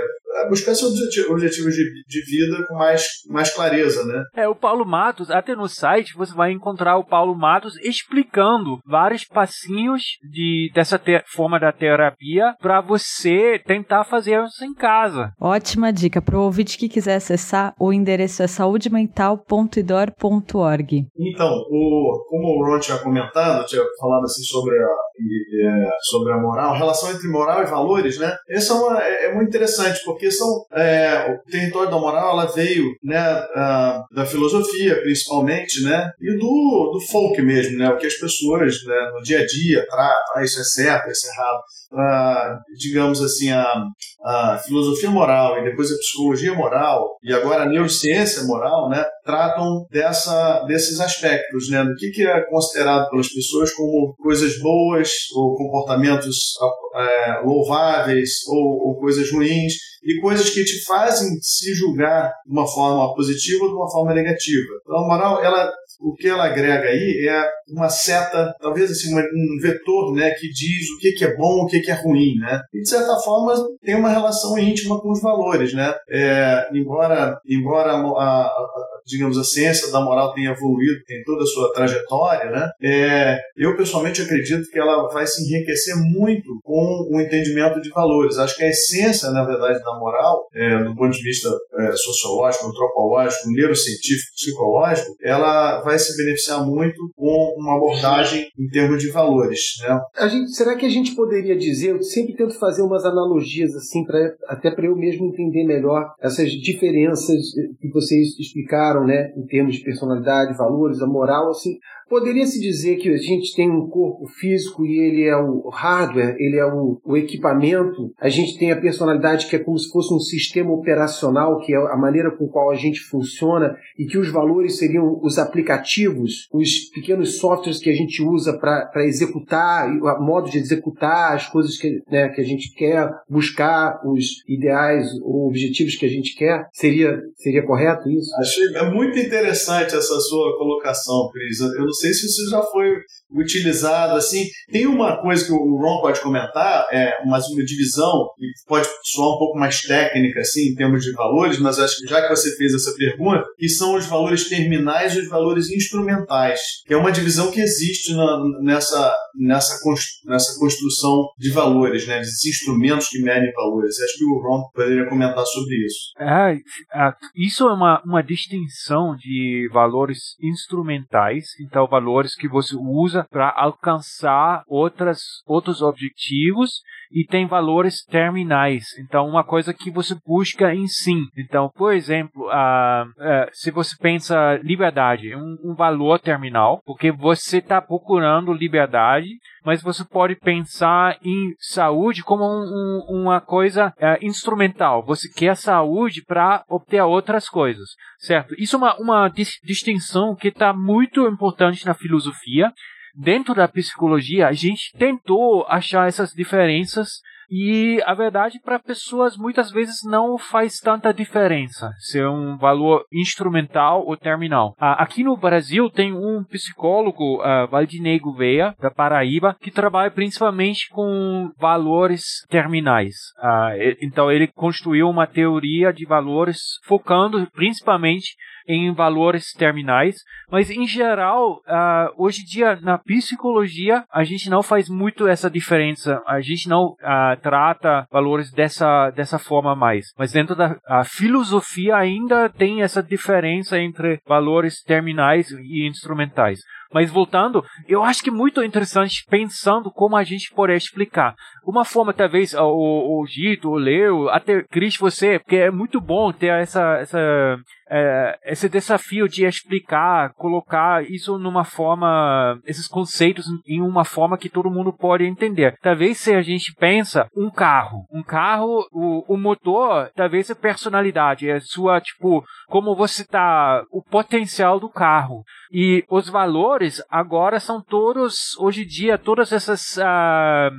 buscar 0.50 0.76
seus 0.76 0.94
objetivos 1.30 1.74
de, 1.74 2.04
de 2.08 2.26
vida 2.26 2.66
com 2.68 2.76
mais, 2.76 3.06
mais 3.30 3.54
clareza, 3.54 4.04
né? 4.06 4.24
É, 4.36 4.48
o 4.48 4.56
Paulo 4.56 4.86
Matos, 4.86 5.32
até 5.32 5.56
no 5.56 5.68
site 5.68 6.16
você 6.16 6.34
vai 6.34 6.52
encontrar 6.52 6.98
o 6.98 7.06
Paulo 7.06 7.36
Matos 7.36 7.76
explicando 7.82 8.80
vários 8.86 9.26
passinhos 9.26 10.04
de, 10.30 10.70
dessa 10.74 11.00
te, 11.00 11.24
forma 11.34 11.58
da 11.60 11.72
terapia 11.72 12.54
para 12.60 12.82
você 12.82 13.62
tentar 13.66 14.04
fazer 14.04 14.44
isso 14.44 14.64
em 14.64 14.74
casa. 14.74 15.32
Ótima 15.40 15.94
dica. 15.94 16.22
Para 16.22 16.38
o 16.38 16.44
ouvinte 16.44 16.78
que 16.78 16.90
quiser 16.90 17.16
acessar, 17.16 17.74
o 17.80 17.94
endereço 17.94 18.44
é 18.44 18.48
saudemental.idor.org. 18.48 21.08
Então, 21.18 21.52
o, 21.70 22.26
como 22.30 22.48
o 22.48 22.66
Ron 22.66 22.80
tinha 22.80 22.98
comentado, 22.98 23.66
tinha 23.66 23.84
falado 24.00 24.26
assim 24.26 24.44
sobre 24.44 24.78
a, 24.78 24.88
é, 24.88 25.90
sobre 26.02 26.34
a 26.34 26.38
moral, 26.38 26.74
a 26.74 26.78
relação 26.78 27.12
entre 27.12 27.28
moral 27.28 27.64
e 27.64 27.66
valores, 27.66 28.20
né? 28.20 28.36
Essa 28.50 28.74
é, 28.74 28.76
uma, 28.76 29.04
é, 29.04 29.26
é 29.26 29.34
muito 29.34 29.50
interessante, 29.50 30.00
porque 30.06 30.27
porque 30.28 30.32
são, 30.32 30.66
é, 30.74 31.32
o 31.32 31.50
território 31.50 31.90
da 31.90 31.98
moral 31.98 32.32
ela 32.32 32.46
veio 32.46 32.94
né, 33.04 33.18
a, 33.18 34.04
da 34.12 34.26
filosofia, 34.26 35.02
principalmente, 35.02 35.84
né, 35.84 36.12
e 36.22 36.38
do, 36.38 36.92
do 36.94 37.00
folk 37.10 37.42
mesmo, 37.42 37.78
né, 37.78 37.90
o 37.90 37.98
que 37.98 38.08
as 38.08 38.16
pessoas 38.16 38.76
né, 38.86 39.12
no 39.16 39.22
dia 39.24 39.40
a 39.40 39.46
dia 39.46 39.86
tratam, 39.90 40.36
ah, 40.36 40.44
isso 40.44 40.60
é 40.60 40.64
certo, 40.64 41.10
isso 41.10 41.28
é 41.28 41.30
errado. 41.30 41.62
Ah, 41.94 42.60
digamos 42.78 43.22
assim, 43.22 43.52
a, 43.52 43.84
a 44.26 44.58
filosofia 44.58 45.10
moral 45.10 45.60
e 45.60 45.64
depois 45.64 45.90
a 45.92 45.98
psicologia 45.98 46.54
moral 46.54 47.18
e 47.24 47.34
agora 47.34 47.64
a 47.64 47.70
neurociência 47.70 48.44
moral, 48.44 48.90
né, 48.90 49.06
tratam 49.28 49.86
dessa, 49.92 50.64
desses 50.66 51.00
aspectos, 51.02 51.70
né, 51.70 51.84
do 51.84 51.94
que, 51.96 52.10
que 52.12 52.26
é 52.26 52.42
considerado 52.50 53.10
pelas 53.10 53.28
pessoas 53.28 53.74
como 53.74 54.16
coisas 54.16 54.58
boas 54.62 55.12
ou 55.36 55.54
comportamentos 55.56 56.54
é, 56.96 57.42
louváveis 57.44 58.30
ou, 58.48 58.88
ou 58.88 59.00
coisas 59.00 59.30
ruins 59.32 59.74
e 60.04 60.22
coisas 60.22 60.50
que 60.50 60.64
te 60.64 60.86
fazem 60.86 61.30
se 61.42 61.74
julgar 61.74 62.32
de 62.46 62.52
uma 62.52 62.66
forma 62.66 63.14
positiva 63.14 63.66
ou 63.66 63.70
de 63.70 63.76
uma 63.76 63.92
forma 63.92 64.14
negativa. 64.14 64.74
Então, 64.82 65.00
a 65.00 65.08
moral, 65.08 65.44
ela, 65.44 65.70
o 66.00 66.14
que 66.14 66.30
ela 66.30 66.46
agrega 66.46 66.88
aí 66.88 67.28
é 67.30 67.44
uma 67.70 67.90
seta, 67.90 68.56
talvez 68.62 68.90
assim, 68.90 69.14
um 69.14 69.62
vetor 69.62 70.14
né, 70.16 70.32
que 70.32 70.48
diz 70.48 70.90
o 70.92 71.00
que, 71.00 71.26
é 71.26 71.36
bom 71.36 71.64
o 71.64 71.68
que, 71.68 71.92
é 71.92 71.94
ruim. 71.94 72.36
Né? 72.40 72.62
E, 72.74 72.82
de 72.82 72.90
certa 72.90 73.18
forma, 73.18 73.54
tem 73.84 73.96
uma 73.96 74.10
relação 74.10 74.58
íntima 74.58 74.98
com 75.02 75.12
os 75.12 75.22
valores. 75.22 75.74
Né? 75.74 75.94
É, 76.10 76.70
embora 76.74 77.38
embora 77.46 77.92
a, 77.92 77.98
a, 77.98 78.97
digamos, 79.08 79.38
a 79.38 79.44
ciência 79.44 79.92
da 79.92 80.02
moral 80.02 80.34
tenha 80.34 80.52
evoluído, 80.52 81.04
tem 81.08 81.24
toda 81.24 81.44
a 81.44 81.48
sua 81.48 81.72
trajetória, 81.74 82.52
né? 82.52 82.70
É, 82.84 83.38
eu 83.56 83.76
pessoalmente 83.76 84.22
acredito 84.22 84.70
que 84.70 84.78
ela 84.78 85.08
vai 85.08 85.26
se 85.26 85.42
enriquecer 85.44 85.96
muito 85.96 86.60
com 86.64 87.08
o 87.12 87.22
entendimento 87.22 87.82
de 87.82 87.90
valores. 87.90 88.38
Acho 88.38 88.56
que 88.56 88.64
a 88.64 88.70
essência, 88.70 89.32
na 89.32 89.46
verdade, 89.46 89.80
da 89.80 90.00
moral, 90.00 90.48
é, 90.54 90.84
do 90.84 90.96
ponto 90.96 91.12
de 91.12 91.24
vista 91.24 91.50
é, 91.80 91.92
sociológico, 91.94 92.68
antropológico, 92.68 93.50
neurocientífico, 93.52 94.34
psicológico, 94.36 95.16
ela 95.24 95.82
vai 95.82 95.98
se 95.98 96.16
beneficiar 96.18 96.66
muito 96.66 96.98
com 97.16 97.56
uma 97.58 97.78
abordagem 97.78 98.48
em 98.60 98.68
termos 98.70 99.02
de 99.02 99.10
valores, 99.12 99.60
né? 99.82 100.00
A 100.18 100.28
gente, 100.28 100.52
será 100.52 100.76
que 100.76 100.86
a 100.86 100.90
gente 100.90 101.16
poderia 101.16 101.58
dizer, 101.58 101.92
eu 101.92 102.04
sempre 102.04 102.36
tento 102.36 102.60
fazer 102.60 102.82
umas 102.82 103.06
analogias 103.06 103.74
assim, 103.76 104.04
pra, 104.04 104.34
até 104.48 104.72
para 104.72 104.86
eu 104.86 104.96
mesmo 104.96 105.28
entender 105.28 105.64
melhor 105.66 106.14
essas 106.22 106.52
diferenças 106.52 107.42
que 107.80 107.90
vocês 107.90 108.38
explicaram 108.40 108.97
né, 109.06 109.34
em 109.36 109.46
termos 109.46 109.76
de 109.76 109.84
personalidade, 109.84 110.58
valores, 110.58 111.02
a 111.02 111.08
moral, 111.08 111.50
assim, 111.50 111.78
Poderia-se 112.10 112.60
dizer 112.60 112.96
que 112.98 113.10
a 113.10 113.18
gente 113.18 113.54
tem 113.54 113.70
um 113.70 113.88
corpo 113.88 114.28
físico 114.28 114.86
e 114.86 114.98
ele 114.98 115.24
é 115.24 115.36
o 115.36 115.70
hardware, 115.70 116.36
ele 116.40 116.58
é 116.58 116.66
o, 116.66 117.02
o, 117.04 117.18
equipamento. 117.18 118.14
A 118.20 118.30
gente 118.30 118.58
tem 118.58 118.72
a 118.72 118.80
personalidade 118.80 119.48
que 119.48 119.56
é 119.56 119.60
como 119.60 119.78
se 119.78 119.90
fosse 119.92 120.14
um 120.14 120.20
sistema 120.20 120.72
operacional, 120.72 121.60
que 121.60 121.74
é 121.74 121.78
a 121.78 121.98
maneira 121.98 122.32
com 122.32 122.48
qual 122.48 122.72
a 122.72 122.76
gente 122.76 123.02
funciona, 123.02 123.76
e 124.00 124.06
que 124.06 124.18
os 124.18 124.30
valores 124.32 124.78
seriam 124.78 125.20
os 125.22 125.38
aplicativos, 125.38 126.48
os 126.54 126.90
pequenos 126.94 127.38
softwares 127.40 127.80
que 127.80 127.90
a 127.90 127.96
gente 127.96 128.24
usa 128.24 128.58
para 128.58 129.06
executar, 129.06 129.90
o 129.90 130.24
modo 130.24 130.50
de 130.50 130.60
executar 130.60 131.36
as 131.36 131.48
coisas 131.48 131.78
que, 131.78 132.02
né, 132.10 132.30
que 132.30 132.40
a 132.40 132.46
gente 132.46 132.74
quer, 132.74 133.10
buscar 133.30 134.02
os 134.06 134.44
ideais 134.48 135.08
ou 135.22 135.48
objetivos 135.48 135.96
que 135.96 136.06
a 136.06 136.10
gente 136.10 136.36
quer. 136.36 136.68
Seria, 136.72 137.20
seria 137.36 137.66
correto 137.66 138.10
isso? 138.10 138.32
Achei 138.40 138.92
muito 138.94 139.20
interessante 139.20 139.94
essa 139.94 140.20
sua 140.22 140.58
colocação, 140.58 141.30
Cris. 141.34 141.60
Eu 141.60 141.86
não 141.86 141.97
sei 142.00 142.14
se 142.14 142.26
isso 142.26 142.50
já 142.50 142.62
foi 142.64 142.96
utilizado 143.32 144.16
assim. 144.16 144.46
Tem 144.72 144.88
uma 144.88 145.22
coisa 145.22 145.46
que 145.46 145.52
o 145.52 145.78
Ron 145.78 146.02
pode 146.02 146.22
comentar, 146.22 146.86
é 146.92 147.26
mais 147.26 147.46
uma 147.48 147.64
divisão, 147.64 148.30
que 148.38 148.46
pode 148.68 148.88
soar 149.04 149.36
um 149.36 149.38
pouco 149.38 149.58
mais 149.58 149.82
técnica 149.82 150.40
assim, 150.40 150.72
em 150.72 150.76
termos 150.76 151.04
de 151.04 151.12
valores, 151.14 151.60
mas 151.60 151.80
acho 151.80 151.98
que 151.98 152.08
já 152.08 152.22
que 152.22 152.30
você 152.30 152.56
fez 152.56 152.74
essa 152.74 152.94
pergunta, 152.96 153.44
que 153.58 153.68
são 153.68 153.96
os 153.96 154.06
valores 154.06 154.48
terminais 154.48 155.16
e 155.16 155.20
os 155.20 155.30
valores 155.30 155.70
instrumentais, 155.70 156.60
que 156.86 156.94
é 156.94 156.98
uma 156.98 157.12
divisão 157.12 157.52
que 157.52 157.60
existe 157.60 158.14
na, 158.14 158.40
nessa, 158.62 159.14
nessa, 159.40 159.78
nessa 160.26 160.60
construção 160.60 161.28
de 161.38 161.52
valores, 161.52 162.08
né, 162.08 162.20
desses 162.20 162.46
instrumentos 162.46 163.08
que 163.10 163.22
medem 163.22 163.52
valores. 163.54 164.00
Acho 164.00 164.18
que 164.18 164.26
o 164.26 164.42
Ron 164.42 164.70
poderia 164.74 165.10
comentar 165.10 165.46
sobre 165.46 165.76
isso. 165.86 165.98
É, 166.20 166.54
é, 166.94 167.14
isso 167.36 167.68
é 167.68 167.74
uma, 167.74 168.02
uma 168.06 168.24
distinção 168.24 169.16
de 169.16 169.70
valores 169.72 170.36
instrumentais, 170.42 171.46
então 171.62 171.87
valores 171.88 172.36
que 172.36 172.48
você 172.48 172.76
usa 172.76 173.26
para 173.30 173.50
alcançar 173.56 174.64
outras, 174.68 175.42
outros 175.46 175.82
objetivos 175.82 176.82
e 177.12 177.26
tem 177.26 177.48
valores 177.48 178.04
terminais. 178.04 178.84
Então, 179.00 179.28
uma 179.28 179.44
coisa 179.44 179.74
que 179.74 179.92
você 179.92 180.16
busca 180.26 180.74
em 180.74 180.88
si. 180.88 181.16
Então, 181.38 181.70
por 181.76 181.94
exemplo, 181.94 182.46
uh, 182.48 183.08
uh, 183.08 183.50
se 183.52 183.72
você 183.72 183.96
pensa 184.00 184.60
liberdade, 184.64 185.36
um, 185.36 185.58
um 185.64 185.76
valor 185.76 186.20
terminal, 186.20 186.82
porque 186.86 187.12
você 187.12 187.58
está 187.58 187.82
procurando 187.82 188.54
liberdade, 188.54 189.28
mas 189.66 189.82
você 189.82 190.06
pode 190.06 190.36
pensar 190.36 191.18
em 191.24 191.54
saúde 191.60 192.24
como 192.24 192.44
um, 192.44 193.04
um, 193.10 193.22
uma 193.22 193.42
coisa 193.42 193.94
uh, 193.98 194.26
instrumental. 194.26 195.04
Você 195.06 195.30
quer 195.30 195.56
saúde 195.56 196.24
para 196.26 196.64
obter 196.70 197.02
outras 197.02 197.50
coisas, 197.50 197.90
certo? 198.18 198.56
Isso 198.58 198.76
é 198.76 198.80
uma, 198.80 198.98
uma 198.98 199.30
distinção 199.30 200.36
que 200.36 200.50
está 200.50 200.74
muito 200.74 201.28
importante 201.28 201.86
na 201.86 201.94
filosofia 201.94 202.72
dentro 203.18 203.56
da 203.56 203.68
psicologia, 203.68 204.48
a 204.48 204.54
gente 204.54 204.92
tentou 204.96 205.66
achar 205.68 206.08
essas 206.08 206.32
diferenças 206.32 207.22
e 207.50 208.02
a 208.06 208.14
verdade 208.14 208.60
para 208.64 208.80
pessoas 208.80 209.38
muitas 209.38 209.72
vezes 209.72 209.98
não 210.04 210.38
faz 210.38 210.80
tanta 210.80 211.14
diferença 211.14 211.92
se 211.98 212.20
é 212.20 212.30
um 212.30 212.58
valor 212.58 213.06
instrumental 213.12 214.06
ou 214.06 214.18
terminal. 214.18 214.76
Ah, 214.80 215.02
aqui 215.04 215.24
no 215.24 215.38
Brasil 215.38 215.90
tem 215.90 216.14
um 216.14 216.44
psicólogo, 216.44 217.42
uh, 217.42 217.68
Valdinei 217.70 218.20
Gouveia, 218.20 218.76
da 218.80 218.92
Paraíba, 218.92 219.56
que 219.62 219.72
trabalha 219.72 220.12
principalmente 220.12 220.88
com 220.90 221.52
valores 221.58 222.46
terminais. 222.50 223.16
Ah, 223.40 223.72
então 224.02 224.32
ele 224.32 224.48
construiu 224.48 225.10
uma 225.10 225.28
teoria 225.28 225.92
de 225.92 226.06
valores 226.06 226.60
focando 226.86 227.48
principalmente 227.52 228.36
em 228.68 228.94
valores 228.94 229.54
terminais, 229.54 230.18
mas 230.52 230.70
em 230.70 230.86
geral, 230.86 231.62
uh, 231.66 232.14
hoje 232.18 232.42
em 232.42 232.46
dia 232.46 232.76
na 232.82 232.98
psicologia 232.98 234.04
a 234.12 234.24
gente 234.26 234.50
não 234.50 234.62
faz 234.62 234.90
muito 234.90 235.26
essa 235.26 235.50
diferença, 235.50 236.22
a 236.28 236.42
gente 236.42 236.68
não 236.68 236.88
uh, 236.88 237.37
trata 237.38 238.08
valores 238.12 238.52
dessa, 238.52 239.10
dessa 239.12 239.40
forma 239.40 239.76
mais, 239.76 240.08
mas 240.18 240.32
dentro 240.32 240.56
da 240.56 240.76
filosofia 241.06 241.96
ainda 241.96 242.50
tem 242.50 242.82
essa 242.82 243.02
diferença 243.02 243.80
entre 243.80 244.20
valores 244.28 244.82
terminais 244.82 245.52
e 245.52 245.88
instrumentais. 245.88 246.60
Mas 246.94 247.12
voltando, 247.12 247.64
eu 247.88 248.04
acho 248.04 248.24
que 248.24 248.30
é 248.30 248.34
muito 248.34 248.64
interessante 248.64 249.24
pensando 249.30 249.92
como 249.92 250.16
a 250.16 250.24
gente 250.24 250.54
poderia 250.54 250.78
explicar. 250.78 251.36
Uma 251.68 251.84
forma, 251.84 252.14
talvez, 252.14 252.54
o, 252.54 253.20
o 253.20 253.26
Gito, 253.28 253.70
o 253.70 253.76
Leo, 253.76 254.30
até 254.30 254.64
Cris, 254.64 254.96
você, 254.96 255.38
porque 255.38 255.58
é 255.58 255.70
muito 255.70 256.00
bom 256.00 256.32
ter 256.32 256.48
essa, 256.48 257.00
essa, 257.00 257.60
é, 257.90 258.40
esse 258.46 258.70
desafio 258.70 259.28
de 259.28 259.46
explicar, 259.46 260.34
colocar 260.36 261.04
isso 261.04 261.38
numa 261.38 261.66
forma, 261.66 262.58
esses 262.66 262.88
conceitos 262.88 263.46
em 263.68 263.82
uma 263.82 264.06
forma 264.06 264.38
que 264.38 264.50
todo 264.50 264.72
mundo 264.72 264.94
pode 264.94 265.26
entender. 265.26 265.76
Talvez 265.82 266.18
se 266.20 266.34
a 266.34 266.42
gente 266.42 266.74
pensa 266.74 267.28
um 267.36 267.50
carro, 267.50 268.06
um 268.14 268.24
carro, 268.24 268.88
o, 268.90 269.34
o 269.34 269.38
motor, 269.38 270.10
talvez 270.16 270.50
é 270.50 270.56
personalidade, 270.56 271.50
é 271.50 271.60
sua, 271.60 272.00
tipo, 272.00 272.46
como 272.68 272.96
você 272.96 273.26
tá, 273.26 273.84
o 273.92 274.02
potencial 274.02 274.80
do 274.80 274.90
carro. 274.90 275.44
E 275.70 276.06
os 276.10 276.30
valores 276.30 277.04
agora 277.10 277.60
são 277.60 277.82
todos, 277.82 278.56
hoje 278.58 278.84
em 278.84 278.88
dia, 278.88 279.18
todas 279.18 279.52
essas 279.52 279.98
uh, 279.98 280.72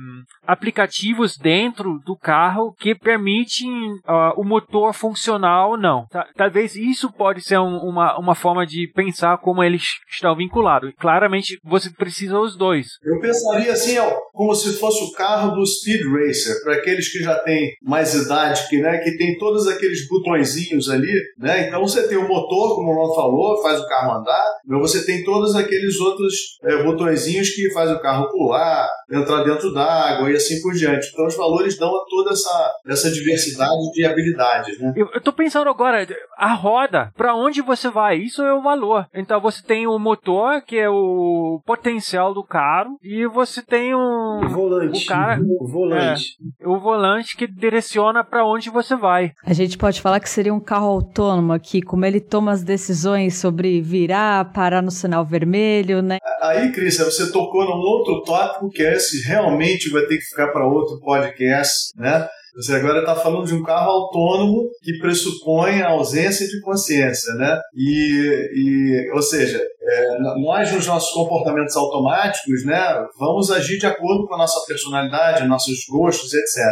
aplicativos 0.79 1.37
dentro 1.37 1.99
do 2.05 2.15
carro 2.15 2.73
que 2.79 2.95
permitem 2.95 3.69
uh, 4.07 4.39
o 4.39 4.43
motor 4.43 4.93
funcionar 4.93 5.67
ou 5.67 5.77
não. 5.77 6.05
Talvez 6.35 6.75
isso 6.75 7.11
pode 7.11 7.41
ser 7.41 7.59
um, 7.59 7.77
uma, 7.77 8.17
uma 8.17 8.35
forma 8.35 8.65
de 8.65 8.89
pensar 8.95 9.37
como 9.39 9.63
eles 9.63 9.83
estão 10.09 10.35
vinculados. 10.35 10.93
Claramente, 10.99 11.59
você 11.63 11.89
precisa 11.89 12.39
os 12.39 12.55
dois. 12.55 12.87
Eu 13.03 13.19
pensaria 13.19 13.71
assim, 13.71 13.97
ó, 13.97 14.09
como 14.31 14.55
se 14.55 14.77
fosse 14.79 15.03
o 15.03 15.11
carro 15.11 15.55
do 15.55 15.65
Speed 15.65 16.01
Racer, 16.05 16.63
para 16.63 16.75
aqueles 16.75 17.11
que 17.11 17.19
já 17.19 17.35
têm 17.39 17.71
mais 17.81 18.13
idade, 18.13 18.67
que, 18.69 18.77
né, 18.77 18.99
que 18.99 19.17
tem 19.17 19.37
todos 19.37 19.67
aqueles 19.67 20.07
botõezinhos 20.07 20.89
ali, 20.89 21.13
né? 21.37 21.67
Então 21.67 21.81
você 21.81 22.07
tem 22.07 22.17
o 22.17 22.27
motor, 22.27 22.75
como 22.75 22.91
o 22.91 22.95
Ron 22.95 23.15
falou, 23.15 23.61
faz 23.61 23.79
o 23.79 23.87
carro 23.87 24.19
andar, 24.19 24.45
mas 24.65 24.79
você 24.79 25.05
tem 25.05 25.23
todos 25.23 25.55
aqueles 25.55 25.99
outros 25.99 26.33
é, 26.63 26.83
botõezinhos 26.83 27.49
que 27.49 27.71
faz 27.73 27.91
o 27.91 27.99
carro 27.99 28.29
pular, 28.29 28.89
entrar 29.11 29.43
dentro 29.43 29.73
d'água 29.73 30.31
e 30.31 30.35
assim 30.35 30.61
por 30.61 30.68
diante. 30.71 31.09
Então 31.11 31.25
os 31.25 31.35
valores 31.35 31.77
dão 31.77 31.89
a 31.89 32.05
toda 32.09 32.31
essa, 32.31 32.73
essa 32.87 33.11
diversidade 33.11 33.91
de 33.93 34.05
habilidades, 34.05 34.79
né? 34.79 34.93
Eu, 34.95 35.09
eu 35.13 35.21
tô 35.21 35.31
pensando 35.31 35.69
agora, 35.69 36.07
a 36.37 36.53
roda, 36.53 37.11
para 37.15 37.35
onde 37.35 37.61
você 37.61 37.89
vai? 37.89 38.17
Isso 38.17 38.41
é 38.41 38.53
o 38.53 38.61
valor. 38.61 39.05
Então 39.13 39.39
você 39.41 39.61
tem 39.63 39.87
o 39.87 39.97
motor, 39.97 40.61
que 40.61 40.77
é 40.77 40.89
o 40.89 41.61
potencial 41.65 42.33
do 42.33 42.43
carro, 42.43 42.97
e 43.03 43.25
você 43.27 43.61
tem 43.61 43.95
um, 43.95 44.45
o 44.45 44.49
volante, 44.49 45.03
o 45.03 45.07
cara, 45.07 45.41
o 45.41 45.67
volante, 45.67 46.37
é, 46.59 46.67
o 46.67 46.79
volante 46.79 47.35
que 47.35 47.47
direciona 47.47 48.23
para 48.23 48.45
onde 48.45 48.69
você 48.69 48.95
vai. 48.95 49.31
A 49.45 49.53
gente 49.53 49.77
pode 49.77 50.01
falar 50.01 50.19
que 50.19 50.29
seria 50.29 50.53
um 50.53 50.59
carro 50.59 50.87
autônomo 50.87 51.53
aqui, 51.53 51.81
como 51.81 52.05
ele 52.05 52.19
toma 52.19 52.51
as 52.51 52.63
decisões 52.63 53.37
sobre 53.37 53.81
virar, 53.81 54.51
parar 54.53 54.81
no 54.81 54.91
sinal 54.91 55.25
vermelho, 55.25 56.01
né? 56.01 56.17
Aí, 56.41 56.71
Cris, 56.71 56.97
você 56.97 57.31
tocou 57.31 57.65
num 57.65 57.81
outro 57.81 58.23
tópico 58.23 58.69
que 58.69 58.83
é 58.83 58.95
esse 58.95 59.27
realmente 59.27 59.89
vai 59.89 60.03
ter 60.03 60.17
que 60.17 60.25
ficar 60.25 60.47
para 60.59 60.67
outro 60.67 60.99
podcast, 60.99 61.93
né? 61.95 62.27
Você 62.55 62.73
agora 62.73 62.99
está 62.99 63.15
falando 63.15 63.45
de 63.45 63.53
um 63.53 63.63
carro 63.63 63.89
autônomo 63.89 64.69
que 64.83 64.97
pressupõe 64.99 65.81
a 65.81 65.91
ausência 65.91 66.45
de 66.45 66.59
consciência, 66.59 67.33
né? 67.35 67.57
E, 67.73 68.49
e 68.53 69.11
ou 69.13 69.21
seja, 69.21 69.63
é, 69.91 70.19
nós 70.41 70.71
nos 70.71 70.87
nossos 70.87 71.11
comportamentos 71.11 71.75
automáticos, 71.75 72.65
né, 72.65 72.79
vamos 73.17 73.49
agir 73.51 73.77
de 73.77 73.85
acordo 73.85 74.27
com 74.27 74.35
a 74.35 74.39
nossa 74.39 74.59
personalidade, 74.67 75.47
nossos 75.47 75.77
gostos, 75.89 76.33
etc. 76.33 76.65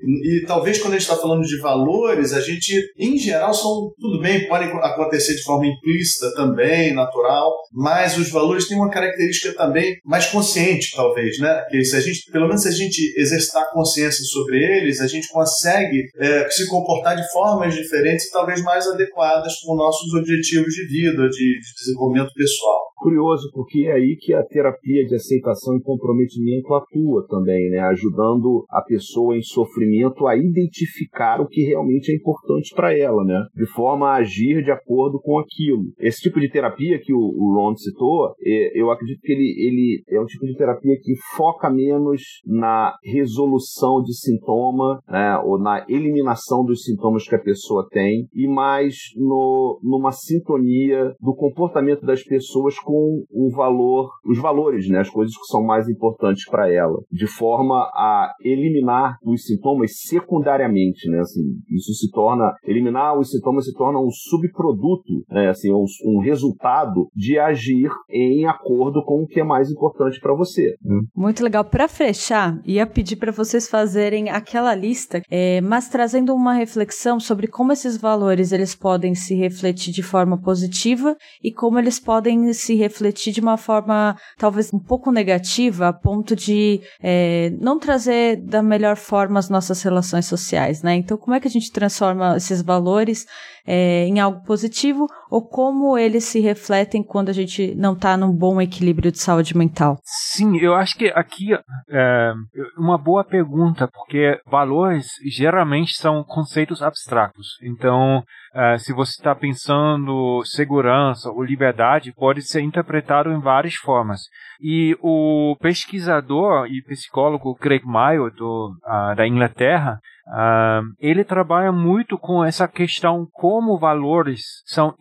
E, 0.00 0.42
e 0.42 0.46
talvez 0.46 0.78
quando 0.78 0.94
a 0.94 0.98
gente 0.98 1.08
está 1.08 1.20
falando 1.20 1.42
de 1.42 1.60
valores, 1.60 2.32
a 2.32 2.40
gente, 2.40 2.74
em 2.98 3.16
geral, 3.16 3.54
são 3.54 3.92
tudo 3.98 4.20
bem, 4.20 4.48
podem 4.48 4.68
acontecer 4.68 5.34
de 5.34 5.42
forma 5.42 5.66
implícita 5.66 6.34
também, 6.34 6.92
natural, 6.92 7.52
mas 7.72 8.18
os 8.18 8.30
valores 8.30 8.68
têm 8.68 8.76
uma 8.76 8.90
característica 8.90 9.54
também 9.54 9.96
mais 10.04 10.26
consciente, 10.26 10.92
talvez, 10.94 11.38
né? 11.38 11.64
Que 11.70 11.84
se 11.84 11.96
a 11.96 12.00
gente, 12.00 12.30
pelo 12.30 12.46
menos 12.46 12.62
se 12.62 12.68
a 12.68 12.72
gente 12.72 13.00
exercitar 13.16 13.70
consciência 13.72 14.24
sobre 14.24 14.58
eles, 14.58 15.00
a 15.00 15.06
gente 15.06 15.28
consegue 15.28 16.02
é, 16.18 16.48
se 16.50 16.68
comportar 16.68 17.16
de 17.16 17.26
formas 17.32 17.74
diferentes 17.74 18.26
e 18.26 18.32
talvez 18.32 18.62
mais 18.62 18.86
adequadas 18.86 19.54
com 19.64 19.76
nossos 19.76 20.12
objetivos 20.14 20.72
de 20.74 20.86
vida, 20.86 21.28
de, 21.28 21.60
de 21.60 21.74
desenvolvimento 21.78 22.32
pessoal. 22.34 22.63
well. 22.64 22.93
Curioso, 23.04 23.50
porque 23.52 23.84
é 23.86 23.92
aí 23.92 24.16
que 24.18 24.32
a 24.32 24.42
terapia 24.42 25.04
de 25.04 25.14
aceitação 25.14 25.76
e 25.76 25.82
comprometimento 25.82 26.72
atua 26.72 27.26
também, 27.28 27.68
né? 27.68 27.80
ajudando 27.80 28.64
a 28.70 28.80
pessoa 28.80 29.36
em 29.36 29.42
sofrimento 29.42 30.26
a 30.26 30.34
identificar 30.34 31.38
o 31.38 31.46
que 31.46 31.60
realmente 31.64 32.10
é 32.10 32.14
importante 32.16 32.74
para 32.74 32.98
ela, 32.98 33.22
né? 33.22 33.44
de 33.54 33.66
forma 33.74 34.08
a 34.08 34.14
agir 34.14 34.64
de 34.64 34.70
acordo 34.70 35.20
com 35.20 35.38
aquilo. 35.38 35.92
Esse 35.98 36.22
tipo 36.22 36.40
de 36.40 36.48
terapia 36.48 36.98
que 36.98 37.12
o, 37.12 37.18
o 37.18 37.54
Ron 37.54 37.76
citou, 37.76 38.34
é, 38.42 38.80
eu 38.80 38.90
acredito 38.90 39.20
que 39.20 39.32
ele, 39.32 39.54
ele 39.58 40.04
é 40.08 40.18
um 40.18 40.24
tipo 40.24 40.46
de 40.46 40.56
terapia 40.56 40.96
que 41.02 41.12
foca 41.36 41.68
menos 41.68 42.22
na 42.46 42.96
resolução 43.04 44.00
de 44.00 44.18
sintoma 44.18 45.02
né? 45.06 45.36
ou 45.44 45.58
na 45.58 45.84
eliminação 45.90 46.64
dos 46.64 46.84
sintomas 46.84 47.28
que 47.28 47.34
a 47.34 47.42
pessoa 47.42 47.86
tem 47.90 48.26
e 48.34 48.48
mais 48.48 48.96
no, 49.14 49.78
numa 49.82 50.10
sintonia 50.10 51.14
do 51.20 51.34
comportamento 51.34 52.06
das 52.06 52.22
pessoas 52.22 52.78
com 52.78 52.93
o 53.30 53.50
valor, 53.54 54.10
os 54.24 54.40
valores, 54.40 54.88
né, 54.88 55.00
as 55.00 55.10
coisas 55.10 55.34
que 55.36 55.46
são 55.46 55.62
mais 55.62 55.88
importantes 55.88 56.44
para 56.48 56.72
ela, 56.72 56.98
de 57.10 57.26
forma 57.26 57.74
a 57.94 58.32
eliminar 58.42 59.16
os 59.24 59.44
sintomas 59.44 59.92
secundariamente, 60.02 61.08
né, 61.08 61.20
assim, 61.20 61.42
isso 61.70 61.92
se 61.94 62.10
torna 62.10 62.52
eliminar 62.64 63.18
os 63.18 63.30
sintomas 63.30 63.64
se 63.64 63.72
torna 63.74 63.98
um 63.98 64.10
subproduto, 64.10 65.24
né, 65.30 65.48
assim, 65.48 65.72
um, 65.72 65.84
um 66.06 66.20
resultado 66.20 67.08
de 67.14 67.38
agir 67.38 67.90
em 68.10 68.46
acordo 68.46 69.04
com 69.04 69.22
o 69.22 69.26
que 69.26 69.40
é 69.40 69.44
mais 69.44 69.70
importante 69.70 70.20
para 70.20 70.34
você. 70.34 70.74
Né? 70.82 71.00
Muito 71.16 71.42
legal. 71.42 71.64
Para 71.64 71.88
fechar, 71.88 72.60
ia 72.64 72.86
pedir 72.86 73.16
para 73.16 73.32
vocês 73.32 73.68
fazerem 73.68 74.30
aquela 74.30 74.74
lista, 74.74 75.22
é, 75.30 75.60
mas 75.60 75.88
trazendo 75.88 76.34
uma 76.34 76.52
reflexão 76.52 77.18
sobre 77.18 77.46
como 77.46 77.72
esses 77.72 77.96
valores 77.96 78.52
eles 78.52 78.74
podem 78.74 79.14
se 79.14 79.34
refletir 79.34 79.92
de 79.92 80.02
forma 80.02 80.40
positiva 80.40 81.16
e 81.42 81.52
como 81.52 81.78
eles 81.78 81.98
podem 81.98 82.52
se 82.52 82.73
se 82.74 82.76
refletir 82.76 83.32
de 83.32 83.40
uma 83.40 83.56
forma 83.56 84.16
talvez 84.36 84.72
um 84.72 84.78
pouco 84.78 85.12
negativa, 85.12 85.88
a 85.88 85.92
ponto 85.92 86.34
de 86.34 86.80
é, 87.00 87.50
não 87.60 87.78
trazer 87.78 88.36
da 88.36 88.62
melhor 88.62 88.96
forma 88.96 89.38
as 89.38 89.48
nossas 89.48 89.82
relações 89.82 90.26
sociais, 90.26 90.82
né? 90.82 90.94
Então, 90.96 91.16
como 91.16 91.34
é 91.34 91.40
que 91.40 91.48
a 91.48 91.50
gente 91.50 91.70
transforma 91.70 92.36
esses 92.36 92.62
valores 92.62 93.26
é, 93.66 94.06
em 94.06 94.20
algo 94.20 94.44
positivo 94.44 95.06
ou 95.30 95.46
como 95.46 95.96
eles 95.96 96.24
se 96.24 96.40
refletem 96.40 97.02
quando 97.02 97.28
a 97.28 97.32
gente 97.32 97.74
não 97.74 97.94
está 97.94 98.16
num 98.16 98.32
bom 98.32 98.60
equilíbrio 98.60 99.10
de 99.10 99.18
saúde 99.18 99.56
mental? 99.56 99.98
Sim, 100.04 100.58
eu 100.58 100.74
acho 100.74 100.96
que 100.96 101.08
aqui 101.08 101.54
é 101.88 102.32
uma 102.76 102.98
boa 102.98 103.24
pergunta, 103.24 103.88
porque 103.88 104.40
valores 104.46 105.06
geralmente 105.26 105.96
são 105.96 106.22
conceitos 106.22 106.82
abstratos. 106.82 107.58
Então, 107.62 108.22
é, 108.54 108.78
se 108.78 108.92
você 108.92 109.12
está 109.12 109.34
pensando 109.34 110.42
segurança 110.44 111.30
ou 111.30 111.42
liberdade, 111.42 112.12
pode 112.12 112.42
ser 112.42 112.60
interpretado 112.60 113.32
em 113.32 113.40
várias 113.40 113.74
formas. 113.74 114.20
E 114.60 114.96
o 115.00 115.56
pesquisador 115.60 116.66
e 116.66 116.82
psicólogo 116.82 117.54
Craig 117.56 117.82
Mayo, 117.84 118.30
do, 118.30 118.76
uh, 118.84 119.14
da 119.16 119.26
Inglaterra, 119.26 120.00
Uh, 120.26 120.94
ele 120.98 121.22
trabalha 121.22 121.70
muito 121.70 122.16
com 122.16 122.42
essa 122.42 122.66
questão 122.66 123.26
como 123.30 123.78
valores 123.78 124.40
são 124.64 124.94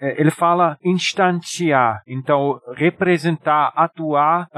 é, 0.00 0.18
ele 0.18 0.30
fala 0.30 0.78
instantear 0.82 2.00
então 2.06 2.58
representar 2.74 3.70
atuar 3.76 4.48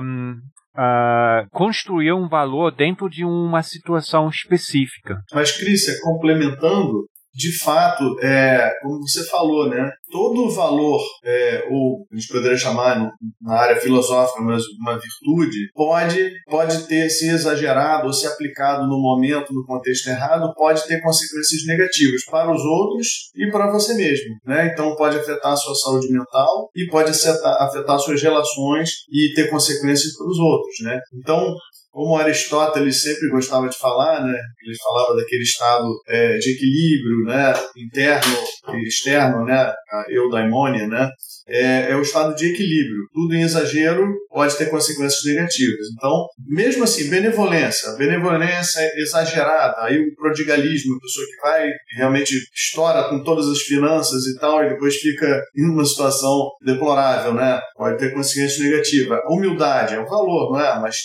um, 0.00 0.36
Uh, 0.76 1.48
construir 1.52 2.12
um 2.12 2.26
valor 2.26 2.74
dentro 2.74 3.08
de 3.08 3.24
uma 3.24 3.62
situação 3.62 4.28
específica. 4.28 5.20
Mas, 5.32 5.56
Cris, 5.56 6.00
complementando, 6.02 7.06
de 7.34 7.58
fato, 7.58 8.16
é, 8.22 8.70
como 8.80 9.00
você 9.00 9.24
falou, 9.26 9.68
né, 9.68 9.90
todo 10.10 10.44
o 10.44 10.50
valor, 10.50 11.02
é, 11.24 11.66
ou 11.68 12.06
a 12.10 12.14
gente 12.14 12.28
poderia 12.28 12.56
chamar 12.56 13.10
na 13.42 13.54
área 13.54 13.76
filosófica, 13.76 14.40
mas 14.40 14.62
uma 14.80 14.94
virtude, 14.94 15.70
pode, 15.74 16.30
pode 16.46 16.86
ter 16.86 17.10
se 17.10 17.28
exagerado 17.28 18.06
ou 18.06 18.12
se 18.12 18.26
aplicado 18.26 18.86
no 18.86 19.00
momento, 19.00 19.52
no 19.52 19.66
contexto 19.66 20.08
errado, 20.08 20.54
pode 20.54 20.86
ter 20.86 21.00
consequências 21.02 21.66
negativas 21.66 22.24
para 22.30 22.52
os 22.54 22.62
outros 22.62 23.30
e 23.34 23.50
para 23.50 23.72
você 23.72 23.94
mesmo. 23.94 24.36
Né? 24.46 24.70
Então, 24.72 24.94
pode 24.94 25.18
afetar 25.18 25.52
a 25.52 25.56
sua 25.56 25.74
saúde 25.74 26.12
mental 26.12 26.70
e 26.76 26.86
pode 26.86 27.10
afetar, 27.10 27.62
afetar 27.62 27.98
suas 27.98 28.22
relações 28.22 28.90
e 29.10 29.34
ter 29.34 29.50
consequências 29.50 30.16
para 30.16 30.28
os 30.28 30.38
outros. 30.38 30.74
Né? 30.82 31.00
Então, 31.14 31.54
como 31.94 32.16
Aristóteles 32.16 33.02
sempre 33.02 33.30
gostava 33.30 33.68
de 33.68 33.78
falar, 33.78 34.24
né? 34.24 34.36
Ele 34.66 34.76
falava 34.82 35.14
daquele 35.14 35.44
estado 35.44 35.86
é, 36.08 36.36
de 36.38 36.50
equilíbrio, 36.50 37.24
né? 37.24 37.54
Interno 37.76 38.36
e 38.74 38.88
externo, 38.88 39.44
né? 39.44 39.72
A 39.92 40.04
eudaimonia, 40.10 40.88
né? 40.88 41.08
é, 41.46 41.90
é 41.90 41.96
o 41.96 42.02
estado 42.02 42.34
de 42.34 42.46
equilíbrio. 42.46 43.08
Tudo 43.12 43.34
em 43.34 43.42
exagero 43.42 44.06
pode 44.30 44.56
ter 44.56 44.70
consequências 44.70 45.22
negativas. 45.24 45.86
Então, 45.96 46.26
mesmo 46.46 46.84
assim, 46.84 47.08
benevolência, 47.10 47.92
benevolência 47.92 48.80
exagerada, 48.96 49.74
aí 49.78 49.98
o 49.98 50.14
prodigalismo, 50.14 50.96
a 50.96 51.00
pessoa 51.00 51.26
que 51.26 51.42
vai 51.42 51.70
realmente 51.96 52.34
estoura 52.54 53.08
com 53.08 53.22
todas 53.22 53.46
as 53.48 53.60
finanças 53.60 54.24
e 54.26 54.38
tal, 54.38 54.64
e 54.64 54.70
depois 54.70 54.96
fica 54.96 55.42
em 55.56 55.70
uma 55.70 55.84
situação 55.84 56.50
deplorável, 56.64 57.34
né? 57.34 57.60
Pode 57.76 57.98
ter 57.98 58.12
consequências 58.12 58.58
negativas. 58.58 59.20
Humildade 59.28 59.94
é 59.94 60.00
um 60.00 60.06
valor, 60.06 60.52
não 60.52 60.60
é? 60.60 60.80
Mas 60.80 60.96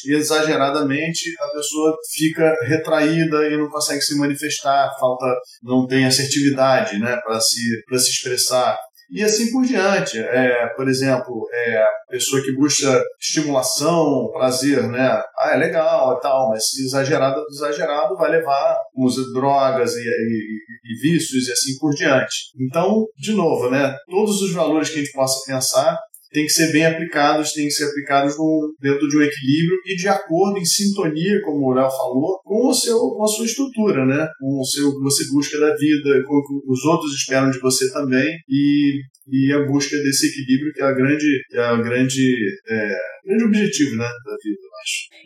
a 1.39 1.47
pessoa 1.55 1.97
fica 2.13 2.55
retraída 2.63 3.47
e 3.47 3.57
não 3.57 3.69
consegue 3.69 4.01
se 4.01 4.17
manifestar, 4.17 4.89
falta, 4.99 5.25
não 5.63 5.87
tem 5.87 6.05
assertividade, 6.05 6.99
né? 6.99 7.17
Para 7.25 7.39
se, 7.39 7.59
se 7.97 8.09
expressar 8.09 8.77
e 9.11 9.23
assim 9.23 9.51
por 9.51 9.65
diante. 9.65 10.19
É, 10.19 10.67
por 10.75 10.87
exemplo, 10.87 11.47
é, 11.51 11.77
a 11.77 11.87
pessoa 12.09 12.41
que 12.41 12.55
busca 12.55 13.03
estimulação, 13.19 14.29
prazer, 14.31 14.87
né? 14.87 15.21
Ah, 15.37 15.53
é 15.53 15.57
legal 15.57 16.17
e 16.17 16.21
tal, 16.21 16.49
mas 16.49 16.69
se 16.69 16.85
exagerado, 16.85 17.43
exagerado 17.49 18.15
vai 18.15 18.31
levar 18.31 18.77
uso 18.95 19.33
drogas 19.33 19.95
e, 19.95 20.01
e, 20.01 20.59
e 20.85 21.01
vícios 21.01 21.47
e 21.47 21.51
assim 21.51 21.77
por 21.79 21.93
diante. 21.93 22.51
Então, 22.59 23.05
de 23.17 23.33
novo, 23.33 23.69
né? 23.69 23.95
Todos 24.09 24.41
os 24.41 24.53
valores 24.53 24.89
que 24.89 24.99
a 24.99 25.03
gente 25.03 25.13
possa 25.13 25.43
pensar 25.45 25.97
tem 26.31 26.45
que 26.45 26.51
ser 26.51 26.71
bem 26.71 26.85
aplicados, 26.85 27.53
tem 27.53 27.65
que 27.65 27.71
ser 27.71 27.85
aplicados 27.85 28.37
no, 28.37 28.73
dentro 28.79 29.07
de 29.07 29.17
um 29.17 29.21
equilíbrio 29.21 29.77
e 29.85 29.95
de 29.95 30.07
acordo, 30.07 30.59
em 30.59 30.65
sintonia, 30.65 31.41
como 31.43 31.67
o 31.67 31.73
Léo 31.73 31.89
falou, 31.89 32.39
com, 32.43 32.69
o 32.69 32.73
seu, 32.73 32.97
com 32.97 33.23
a 33.23 33.27
sua 33.27 33.45
estrutura, 33.45 34.05
né? 34.05 34.27
com 34.39 34.59
o 34.59 34.65
seu 34.65 34.91
que 34.91 35.01
você 35.01 35.23
busca 35.31 35.59
da 35.59 35.75
vida, 35.75 36.23
com 36.25 36.35
o 36.35 36.43
que 36.43 36.71
os 36.71 36.85
outros 36.85 37.13
esperam 37.13 37.49
de 37.49 37.59
você 37.59 37.91
também 37.91 38.37
e, 38.47 39.01
e 39.27 39.53
a 39.53 39.65
busca 39.65 39.95
desse 39.97 40.27
equilíbrio 40.27 40.73
que 40.73 40.81
é 40.81 40.85
a 40.85 40.93
grande, 40.93 41.41
é 41.53 41.77
grande, 41.77 42.35
é, 42.67 42.97
grande 43.25 43.43
objetivo 43.45 43.95
né, 43.95 44.05
da 44.05 44.35
vida. 44.43 44.69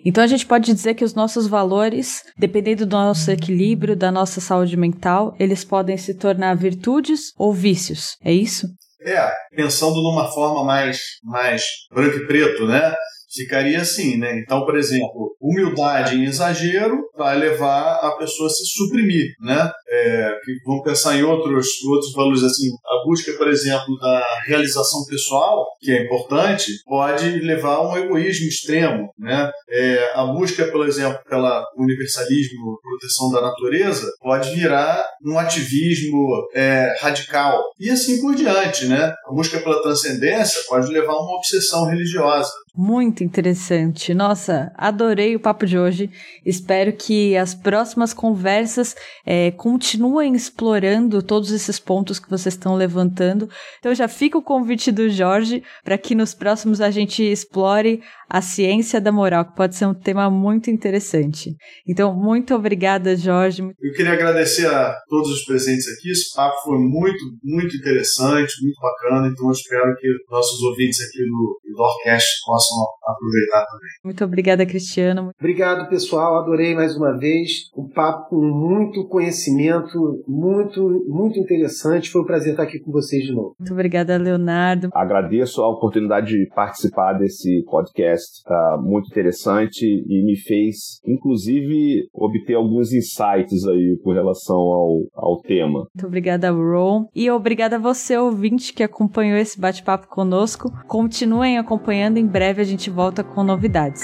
Então 0.05 0.23
a 0.23 0.27
gente 0.27 0.45
pode 0.45 0.73
dizer 0.73 0.93
que 0.93 1.03
os 1.03 1.13
nossos 1.13 1.47
valores, 1.47 2.23
dependendo 2.37 2.85
do 2.85 2.91
nosso 2.91 3.29
equilíbrio, 3.29 3.95
da 3.95 4.11
nossa 4.11 4.41
saúde 4.41 4.75
mental, 4.75 5.35
eles 5.39 5.63
podem 5.63 5.97
se 5.97 6.13
tornar 6.15 6.55
virtudes 6.55 7.33
ou 7.37 7.53
vícios, 7.53 8.17
é 8.23 8.33
isso? 8.33 8.67
É, 9.05 9.31
pensando 9.55 10.01
numa 10.01 10.31
forma 10.31 10.63
mais, 10.63 10.99
mais 11.23 11.63
branco 11.91 12.17
e 12.17 12.27
preto, 12.27 12.65
né? 12.65 12.93
Ficaria 13.35 13.81
assim, 13.81 14.17
né? 14.17 14.39
Então, 14.39 14.63
por 14.63 14.77
exemplo, 14.77 15.35
humildade 15.41 16.15
em 16.15 16.25
exagero 16.25 17.01
vai 17.17 17.35
levar 17.35 17.95
a 17.95 18.15
pessoa 18.17 18.47
a 18.47 18.49
se 18.51 18.63
suprimir, 18.65 19.25
né? 19.41 19.71
É, 19.89 20.35
vamos 20.65 20.83
pensar 20.83 21.17
em 21.17 21.23
outros, 21.23 21.67
outros 21.83 22.13
valores 22.13 22.43
assim. 22.43 22.67
A 22.85 23.03
busca, 23.07 23.33
por 23.33 23.47
exemplo, 23.47 23.97
da 23.99 24.23
realização 24.45 25.03
pessoal, 25.09 25.65
que 25.83 25.91
é 25.91 26.03
importante, 26.03 26.71
pode 26.85 27.39
levar 27.41 27.75
a 27.75 27.89
um 27.89 27.97
egoísmo 27.97 28.47
extremo, 28.47 29.09
né? 29.19 29.51
É, 29.69 30.11
a 30.15 30.25
busca, 30.25 30.65
por 30.67 30.87
exemplo, 30.87 31.19
pela 31.29 31.65
universalismo, 31.77 32.79
proteção 32.81 33.31
da 33.31 33.41
natureza, 33.41 34.09
pode 34.21 34.51
virar 34.55 35.03
um 35.25 35.37
ativismo 35.37 36.27
é, 36.55 36.95
radical 37.01 37.61
e 37.79 37.89
assim 37.89 38.21
por 38.21 38.33
diante, 38.35 38.85
né? 38.85 39.13
A 39.27 39.33
busca 39.33 39.59
pela 39.59 39.81
transcendência 39.81 40.61
pode 40.67 40.91
levar 40.91 41.13
a 41.13 41.21
uma 41.21 41.37
obsessão 41.37 41.85
religiosa. 41.85 42.51
Muito 42.75 43.23
interessante. 43.23 44.15
Nossa, 44.15 44.71
adorei 44.75 45.35
o 45.35 45.39
papo 45.39 45.63
de 45.63 45.77
hoje. 45.77 46.09
Espero 46.43 46.91
que 46.91 47.37
as 47.37 47.53
próximas 47.53 48.15
conversas 48.15 48.95
é, 49.23 49.51
continuem 49.51 50.33
explorando 50.33 51.21
todos 51.21 51.51
esses 51.51 51.79
pontos 51.79 52.17
que 52.17 52.27
vocês 52.27 52.55
estão 52.55 52.73
levantando. 52.73 53.47
Então 53.77 53.93
já 53.93 54.07
fica 54.07 54.39
o 54.39 54.41
convite 54.41 54.91
do 54.91 55.07
Jorge 55.07 55.63
para 55.83 55.97
que 55.97 56.15
nos 56.15 56.33
próximos 56.33 56.81
a 56.81 56.91
gente 56.91 57.23
explore 57.23 58.01
a 58.29 58.41
ciência 58.41 58.99
da 58.99 59.11
moral, 59.11 59.45
que 59.45 59.55
pode 59.55 59.75
ser 59.75 59.85
um 59.85 59.93
tema 59.93 60.29
muito 60.29 60.69
interessante. 60.69 61.55
Então, 61.87 62.13
muito 62.15 62.55
obrigada, 62.55 63.15
Jorge. 63.15 63.61
Eu 63.61 63.93
queria 63.95 64.13
agradecer 64.13 64.65
a 64.65 64.95
todos 65.07 65.29
os 65.29 65.45
presentes 65.45 65.85
aqui. 65.87 66.09
Esse 66.09 66.33
papo 66.33 66.55
foi 66.63 66.79
muito, 66.79 67.23
muito 67.43 67.75
interessante, 67.77 68.53
muito 68.63 68.79
bacana. 68.81 69.27
Então, 69.27 69.47
eu 69.47 69.51
espero 69.51 69.95
que 69.99 70.07
nossos 70.31 70.61
ouvintes 70.63 70.99
aqui 71.01 71.19
do, 71.19 71.59
do 71.63 71.75
Dorcast 71.75 72.27
possam 72.45 72.77
aproveitar 73.05 73.65
também. 73.65 73.89
Muito 74.03 74.23
obrigada, 74.25 74.65
Cristiano. 74.65 75.31
Obrigado, 75.39 75.89
pessoal. 75.89 76.41
Adorei 76.41 76.73
mais 76.73 76.95
uma 76.95 77.17
vez. 77.17 77.69
Um 77.77 77.87
papo 77.87 78.29
com 78.29 78.41
muito 78.41 79.07
conhecimento, 79.07 80.23
muito, 80.27 81.05
muito 81.07 81.39
interessante. 81.39 82.09
Foi 82.09 82.21
um 82.21 82.25
prazer 82.25 82.51
estar 82.51 82.63
aqui 82.63 82.79
com 82.79 82.91
vocês 82.91 83.23
de 83.23 83.31
novo. 83.31 83.55
Muito 83.59 83.73
obrigada, 83.73 84.17
Leonardo. 84.17 84.89
Agradeço 84.93 85.61
a 85.63 85.69
oportunidade 85.69 86.27
de 86.27 86.47
participar 86.53 87.13
desse 87.13 87.63
podcast 87.69 88.43
tá 88.43 88.79
muito 88.81 89.09
interessante 89.09 89.85
e 89.85 90.25
me 90.25 90.35
fez, 90.37 90.99
inclusive, 91.05 92.07
obter 92.13 92.55
alguns 92.55 92.93
insights 92.93 93.65
aí 93.67 93.97
com 94.03 94.11
relação 94.11 94.57
ao, 94.57 95.01
ao 95.15 95.41
tema. 95.41 95.87
Muito 95.93 96.07
obrigada, 96.07 96.51
Ron. 96.51 97.07
E 97.15 97.29
obrigada 97.29 97.75
a 97.77 97.79
você, 97.79 98.17
ouvinte, 98.17 98.73
que 98.73 98.83
acompanhou 98.83 99.37
esse 99.37 99.59
bate-papo 99.59 100.07
conosco. 100.07 100.71
Continuem 100.87 101.57
acompanhando, 101.57 102.17
em 102.17 102.27
breve 102.27 102.61
a 102.61 102.65
gente 102.65 102.89
volta 102.89 103.23
com 103.23 103.43
novidades. 103.43 104.03